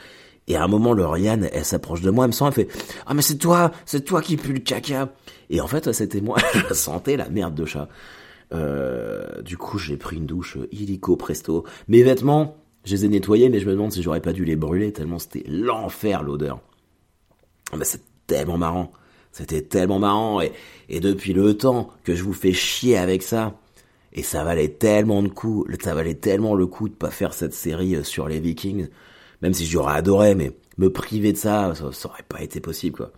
Et 0.49 0.55
à 0.55 0.63
un 0.63 0.67
moment, 0.67 0.93
Lauriane, 0.93 1.49
elle 1.51 1.65
s'approche 1.65 2.01
de 2.01 2.09
moi, 2.09 2.23
elle 2.23 2.29
me 2.29 2.33
sent, 2.33 2.45
elle 2.47 2.53
fait 2.53 2.67
Ah, 3.05 3.13
mais 3.13 3.21
c'est 3.21 3.37
toi, 3.37 3.71
c'est 3.85 4.05
toi 4.05 4.21
qui 4.21 4.37
pue 4.37 4.53
le 4.53 4.59
caca. 4.59 5.09
Et 5.49 5.59
en 5.59 5.67
fait, 5.67 5.91
c'était 5.91 6.21
moi, 6.21 6.37
je 6.69 6.73
sentais 6.73 7.17
la 7.17 7.29
merde 7.29 7.53
de 7.53 7.65
chat. 7.65 7.89
Euh, 8.53 9.41
du 9.41 9.57
coup, 9.57 9.77
j'ai 9.77 9.97
pris 9.97 10.15
une 10.15 10.25
douche 10.25 10.55
euh, 10.55 10.69
illico 10.71 11.17
presto. 11.17 11.65
Mes 11.89 12.01
vêtements, 12.01 12.55
je 12.85 12.95
les 12.95 13.05
ai 13.05 13.09
nettoyés, 13.09 13.49
mais 13.49 13.59
je 13.59 13.65
me 13.65 13.73
demande 13.73 13.91
si 13.91 14.01
j'aurais 14.01 14.21
pas 14.21 14.31
dû 14.31 14.45
les 14.45 14.55
brûler, 14.55 14.93
tellement 14.93 15.19
c'était 15.19 15.43
l'enfer 15.47 16.23
l'odeur. 16.23 16.61
Ah, 17.73 17.75
Mais 17.77 17.85
c'est 17.85 18.01
tellement 18.25 18.57
marrant. 18.57 18.93
C'était 19.33 19.61
tellement 19.61 19.99
marrant. 19.99 20.39
Et 20.89 20.99
depuis 21.01 21.33
le 21.33 21.57
temps 21.57 21.91
que 22.05 22.15
je 22.15 22.23
vous 22.23 22.33
fais 22.33 22.53
chier 22.53 22.97
avec 22.97 23.21
ça, 23.21 23.59
et 24.13 24.23
ça 24.23 24.43
valait 24.43 24.69
tellement 24.69 25.21
de 25.21 25.27
coups, 25.27 25.69
ça 25.83 25.93
valait 25.93 26.15
tellement 26.15 26.55
le 26.55 26.67
coup 26.67 26.89
de 26.89 26.93
pas 26.93 27.11
faire 27.11 27.33
cette 27.33 27.53
série 27.53 27.95
euh, 27.95 28.03
sur 28.03 28.27
les 28.27 28.39
Vikings, 28.39 28.87
même 29.41 29.53
si 29.53 29.65
j'aurais 29.65 29.95
adoré, 29.95 30.35
mais 30.35 30.51
me 30.77 30.91
priver 30.91 31.33
de 31.33 31.37
ça, 31.37 31.73
ça, 31.75 31.91
ça 31.91 32.09
aurait 32.09 32.25
pas 32.27 32.41
été 32.41 32.59
possible, 32.59 32.97
quoi. 32.97 33.11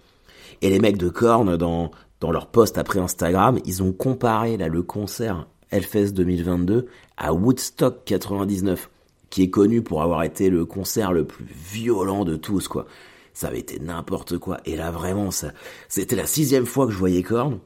Et 0.62 0.70
les 0.70 0.80
mecs 0.80 0.98
de 0.98 1.10
Korn, 1.10 1.56
dans, 1.56 1.92
dans 2.20 2.32
leur 2.32 2.48
post 2.48 2.78
après 2.78 3.00
Instagram, 3.00 3.60
ils 3.66 3.82
ont 3.82 3.94
comparé, 3.94 4.58
là, 4.58 4.68
le 4.68 4.84
concert 4.84 5.48
Hellfest 5.72 6.12
2022 6.12 6.88
à 7.18 7.34
Woodstock 7.34 8.04
99, 8.06 8.90
qui 9.30 9.44
est 9.44 9.50
connu 9.50 9.82
pour 9.82 10.02
avoir 10.02 10.24
été 10.24 10.50
le 10.50 10.66
concert 10.66 11.14
le 11.14 11.26
plus 11.26 11.46
violent 11.46 12.26
de 12.26 12.36
tous, 12.36 12.68
quoi. 12.68 12.88
Ça 13.34 13.48
avait 13.48 13.60
été 13.60 13.80
n'importe 13.80 14.38
quoi. 14.38 14.60
Et 14.66 14.76
là, 14.76 14.92
vraiment, 14.92 15.32
ça, 15.32 15.52
c'était 15.88 16.18
la 16.18 16.26
sixième 16.26 16.66
fois 16.66 16.88
que 16.88 16.92
je 16.92 16.98
voyais 16.98 17.24
Korn. 17.24 17.60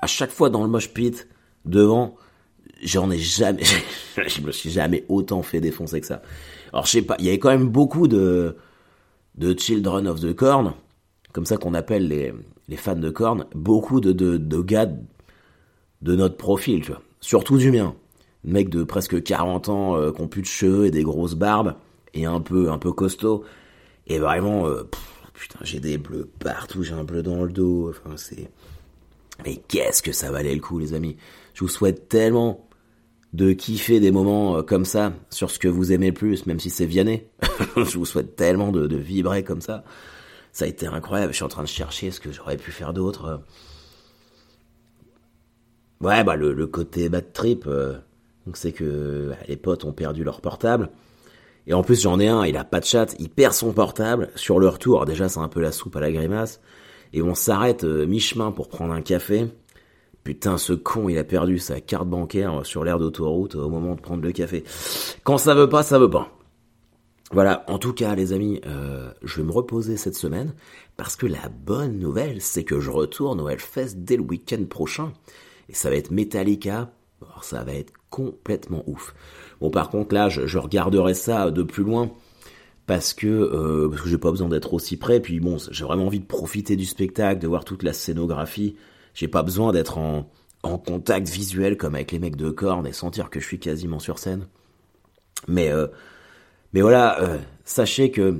À 0.00 0.06
chaque 0.06 0.32
fois 0.32 0.50
dans 0.50 0.62
le 0.62 0.68
mosh 0.68 0.92
pit, 0.92 1.26
devant, 1.64 2.16
j'en 2.82 3.10
ai 3.10 3.18
jamais, 3.18 3.62
je 4.26 4.40
me 4.40 4.52
suis 4.52 4.70
jamais 4.70 5.04
autant 5.08 5.42
fait 5.42 5.60
défoncer 5.60 6.00
que 6.00 6.06
ça. 6.06 6.22
Alors, 6.72 6.86
je 6.86 6.90
sais 6.92 7.02
pas, 7.02 7.16
il 7.18 7.26
y 7.26 7.28
avait 7.28 7.38
quand 7.38 7.50
même 7.50 7.68
beaucoup 7.68 8.08
de, 8.08 8.56
de 9.36 9.58
Children 9.58 10.08
of 10.08 10.20
the 10.20 10.34
Corn, 10.34 10.74
comme 11.32 11.46
ça 11.46 11.56
qu'on 11.56 11.74
appelle 11.74 12.08
les, 12.08 12.32
les 12.68 12.76
fans 12.76 12.94
de 12.94 13.10
Korn, 13.10 13.46
beaucoup 13.54 14.00
de, 14.00 14.12
de, 14.12 14.36
de 14.36 14.60
gars 14.60 14.88
de 16.02 16.16
notre 16.16 16.36
profil, 16.36 16.82
tu 16.82 16.92
vois. 16.92 17.02
Surtout 17.20 17.56
du 17.56 17.70
mien. 17.70 17.94
Mec 18.44 18.68
de 18.68 18.82
presque 18.82 19.22
40 19.22 19.68
ans, 19.68 19.96
euh, 19.96 20.10
qui 20.10 20.20
ont 20.20 20.28
plus 20.28 20.42
de 20.42 20.46
cheveux 20.46 20.86
et 20.86 20.90
des 20.90 21.04
grosses 21.04 21.34
barbes, 21.34 21.76
et 22.14 22.26
un 22.26 22.40
peu, 22.40 22.70
un 22.70 22.78
peu 22.78 22.92
costaud. 22.92 23.44
Et 24.08 24.18
vraiment, 24.18 24.66
euh, 24.66 24.82
putain, 25.34 25.60
j'ai 25.62 25.78
des 25.78 25.98
bleus 25.98 26.28
partout, 26.40 26.82
j'ai 26.82 26.94
un 26.94 27.04
bleu 27.04 27.22
dans 27.22 27.44
le 27.44 27.52
dos, 27.52 27.90
enfin, 27.90 28.16
c'est... 28.16 28.50
Mais 29.44 29.56
qu'est-ce 29.68 30.02
que 30.02 30.12
ça 30.12 30.30
valait 30.30 30.54
le 30.54 30.60
coup, 30.60 30.78
les 30.78 30.94
amis. 30.94 31.16
Je 31.54 31.60
vous 31.60 31.68
souhaite 31.68 32.08
tellement 32.08 32.68
de 33.32 33.52
kiffer 33.52 34.00
des 34.00 34.10
moments 34.10 34.58
euh, 34.58 34.62
comme 34.62 34.84
ça, 34.84 35.12
sur 35.30 35.50
ce 35.50 35.58
que 35.58 35.68
vous 35.68 35.92
aimez 35.92 36.08
le 36.08 36.14
plus, 36.14 36.46
même 36.46 36.60
si 36.60 36.70
c'est 36.70 36.86
Vianney. 36.86 37.26
je 37.76 37.98
vous 37.98 38.04
souhaite 38.04 38.36
tellement 38.36 38.72
de, 38.72 38.96
vibrer 38.96 39.42
comme 39.42 39.60
ça. 39.60 39.84
Ça 40.52 40.66
a 40.66 40.68
été 40.68 40.86
incroyable. 40.86 41.32
Je 41.32 41.36
suis 41.36 41.44
en 41.44 41.48
train 41.48 41.62
de 41.62 41.68
chercher 41.68 42.10
ce 42.10 42.20
que 42.20 42.30
j'aurais 42.30 42.58
pu 42.58 42.70
faire 42.70 42.92
d'autre. 42.92 43.42
Ouais, 46.02 46.24
bah 46.24 46.36
le, 46.36 46.66
côté 46.66 47.08
bad 47.08 47.32
trip, 47.32 47.64
euh, 47.66 47.94
c'est 48.54 48.72
que 48.72 49.28
bah, 49.30 49.36
les 49.48 49.56
potes 49.56 49.84
ont 49.84 49.92
perdu 49.92 50.24
leur 50.24 50.40
portable. 50.40 50.90
Et 51.68 51.74
en 51.74 51.84
plus 51.84 52.02
j'en 52.02 52.18
ai 52.18 52.26
un, 52.26 52.44
il 52.44 52.56
a 52.56 52.64
pas 52.64 52.80
de 52.80 52.84
chat, 52.84 53.14
il 53.20 53.30
perd 53.30 53.54
son 53.54 53.72
portable 53.72 54.30
sur 54.34 54.58
le 54.58 54.68
retour. 54.68 55.04
Déjà 55.06 55.28
c'est 55.28 55.38
un 55.38 55.48
peu 55.48 55.60
la 55.60 55.70
soupe 55.70 55.94
à 55.96 56.00
la 56.00 56.10
grimace. 56.10 56.60
Et 57.12 57.22
on 57.22 57.34
s'arrête 57.34 57.84
euh, 57.84 58.04
mi-chemin 58.04 58.50
pour 58.50 58.68
prendre 58.68 58.92
un 58.92 59.00
café. 59.00 59.46
Putain, 60.24 60.56
ce 60.56 60.72
con, 60.72 61.08
il 61.08 61.18
a 61.18 61.24
perdu 61.24 61.58
sa 61.58 61.80
carte 61.80 62.08
bancaire 62.08 62.64
sur 62.64 62.84
l'aire 62.84 62.98
d'autoroute 62.98 63.56
au 63.56 63.68
moment 63.68 63.94
de 63.94 64.00
prendre 64.00 64.22
le 64.22 64.32
café. 64.32 64.62
Quand 65.24 65.38
ça 65.38 65.54
veut 65.54 65.68
pas, 65.68 65.82
ça 65.82 65.98
veut 65.98 66.10
pas. 66.10 66.30
Voilà, 67.32 67.64
en 67.66 67.78
tout 67.78 67.94
cas 67.94 68.14
les 68.14 68.32
amis, 68.32 68.60
euh, 68.66 69.10
je 69.22 69.38
vais 69.38 69.46
me 69.46 69.52
reposer 69.52 69.96
cette 69.96 70.14
semaine 70.14 70.52
parce 70.98 71.16
que 71.16 71.26
la 71.26 71.48
bonne 71.48 71.98
nouvelle, 71.98 72.42
c'est 72.42 72.62
que 72.62 72.78
je 72.78 72.90
retourne 72.90 73.40
au 73.40 73.48
Hellfest 73.48 73.94
dès 73.96 74.16
le 74.16 74.22
week-end 74.22 74.62
prochain. 74.68 75.12
Et 75.70 75.74
ça 75.74 75.88
va 75.88 75.96
être 75.96 76.10
Metallica, 76.10 76.92
alors 77.22 77.42
ça 77.42 77.64
va 77.64 77.72
être 77.72 77.92
complètement 78.10 78.84
ouf. 78.86 79.14
Bon 79.60 79.70
par 79.70 79.88
contre 79.88 80.14
là, 80.14 80.28
je, 80.28 80.46
je 80.46 80.58
regarderai 80.58 81.14
ça 81.14 81.50
de 81.50 81.62
plus 81.62 81.84
loin 81.84 82.12
parce 82.86 83.14
que 83.14 83.26
euh, 83.26 83.88
parce 83.88 84.02
que 84.02 84.08
j'ai 84.10 84.18
pas 84.18 84.30
besoin 84.30 84.50
d'être 84.50 84.74
aussi 84.74 84.98
près. 84.98 85.20
Puis 85.20 85.40
bon, 85.40 85.56
j'ai 85.70 85.84
vraiment 85.84 86.06
envie 86.06 86.20
de 86.20 86.26
profiter 86.26 86.76
du 86.76 86.84
spectacle, 86.84 87.40
de 87.40 87.48
voir 87.48 87.64
toute 87.64 87.82
la 87.82 87.94
scénographie. 87.94 88.76
J'ai 89.14 89.28
pas 89.28 89.42
besoin 89.42 89.72
d'être 89.72 89.98
en, 89.98 90.30
en 90.62 90.78
contact 90.78 91.28
visuel 91.28 91.76
comme 91.76 91.94
avec 91.94 92.12
les 92.12 92.18
mecs 92.18 92.36
de 92.36 92.50
Korn 92.50 92.86
et 92.86 92.92
sentir 92.92 93.30
que 93.30 93.40
je 93.40 93.46
suis 93.46 93.58
quasiment 93.58 93.98
sur 93.98 94.18
scène. 94.18 94.46
Mais 95.48 95.70
euh, 95.70 95.86
mais 96.72 96.80
voilà, 96.80 97.20
euh, 97.22 97.38
sachez 97.64 98.10
que 98.10 98.38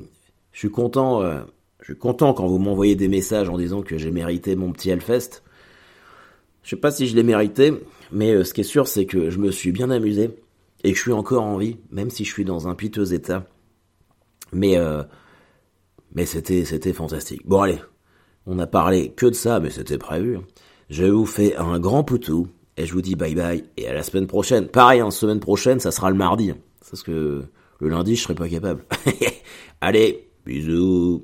je 0.53 0.59
suis 0.59 0.71
content. 0.71 1.23
euh, 1.23 1.41
je 1.81 1.87
suis 1.93 1.99
content 1.99 2.33
quand 2.33 2.47
vous 2.47 2.59
m'envoyez 2.59 2.95
des 2.95 3.09
messages 3.09 3.49
en 3.49 3.59
disant 3.59 3.83
que 3.83 3.99
j'ai 3.99 4.13
mérité 4.13 4.55
mon 4.55 4.73
petit 4.73 4.91
Hellfest. 4.91 5.43
Je 6.63 6.71
sais 6.71 6.77
pas 6.77 6.93
si 6.93 7.09
je 7.09 7.17
l'ai 7.17 7.25
mérité, 7.25 7.73
mais 8.13 8.31
euh, 8.33 8.45
ce 8.45 8.55
qui 8.55 8.61
est 8.61 8.65
sûr, 8.65 8.87
c'est 8.87 9.05
que 9.05 9.31
je 9.31 9.39
me 9.39 9.51
suis 9.51 9.73
bien 9.73 9.91
amusé 9.91 10.31
et 10.85 10.93
que 10.93 10.97
je 10.97 11.03
suis 11.03 11.13
encore 11.13 11.43
en 11.43 11.57
vie, 11.57 11.79
même 11.91 12.09
si 12.11 12.25
je 12.25 12.33
suis 12.33 12.45
dans 12.45 12.69
un 12.69 12.77
piteux 12.77 13.13
état. 13.13 13.47
Mais 14.53 14.77
euh, 14.77 15.03
mais 16.15 16.25
c'était 16.27 16.65
c'était 16.65 16.93
fantastique. 16.93 17.43
Bon 17.47 17.61
allez, 17.63 17.81
on 18.47 18.59
a 18.59 18.67
parlé 18.67 19.11
que 19.11 19.27
de 19.27 19.35
ça, 19.35 19.61
mais 19.61 19.71
c'était 19.71 19.99
prévu. 19.99 20.39
Je 20.91 21.05
vous 21.05 21.27
fais 21.27 21.57
un 21.57 21.79
grand 21.79 22.05
poutou 22.05 22.49
et 22.77 22.87
je 22.87 22.93
vous 22.93 23.03
dis 23.03 23.15
bye 23.15 23.35
bye 23.35 23.65
et 23.77 23.89
à 23.89 23.95
la 23.95 24.03
semaine 24.03 24.27
prochaine. 24.27 24.69
Pareil, 24.69 25.03
en 25.03 25.11
semaine 25.11 25.41
prochaine, 25.41 25.81
ça 25.81 25.91
sera 25.91 26.11
le 26.11 26.17
mardi, 26.17 26.53
parce 26.91 27.03
que 27.03 27.45
le 27.81 27.89
lundi, 27.89 28.17
je 28.17 28.23
serai 28.23 28.35
pas 28.35 28.49
capable. 28.49 28.85
allez, 29.81 30.29
bisous. 30.45 31.23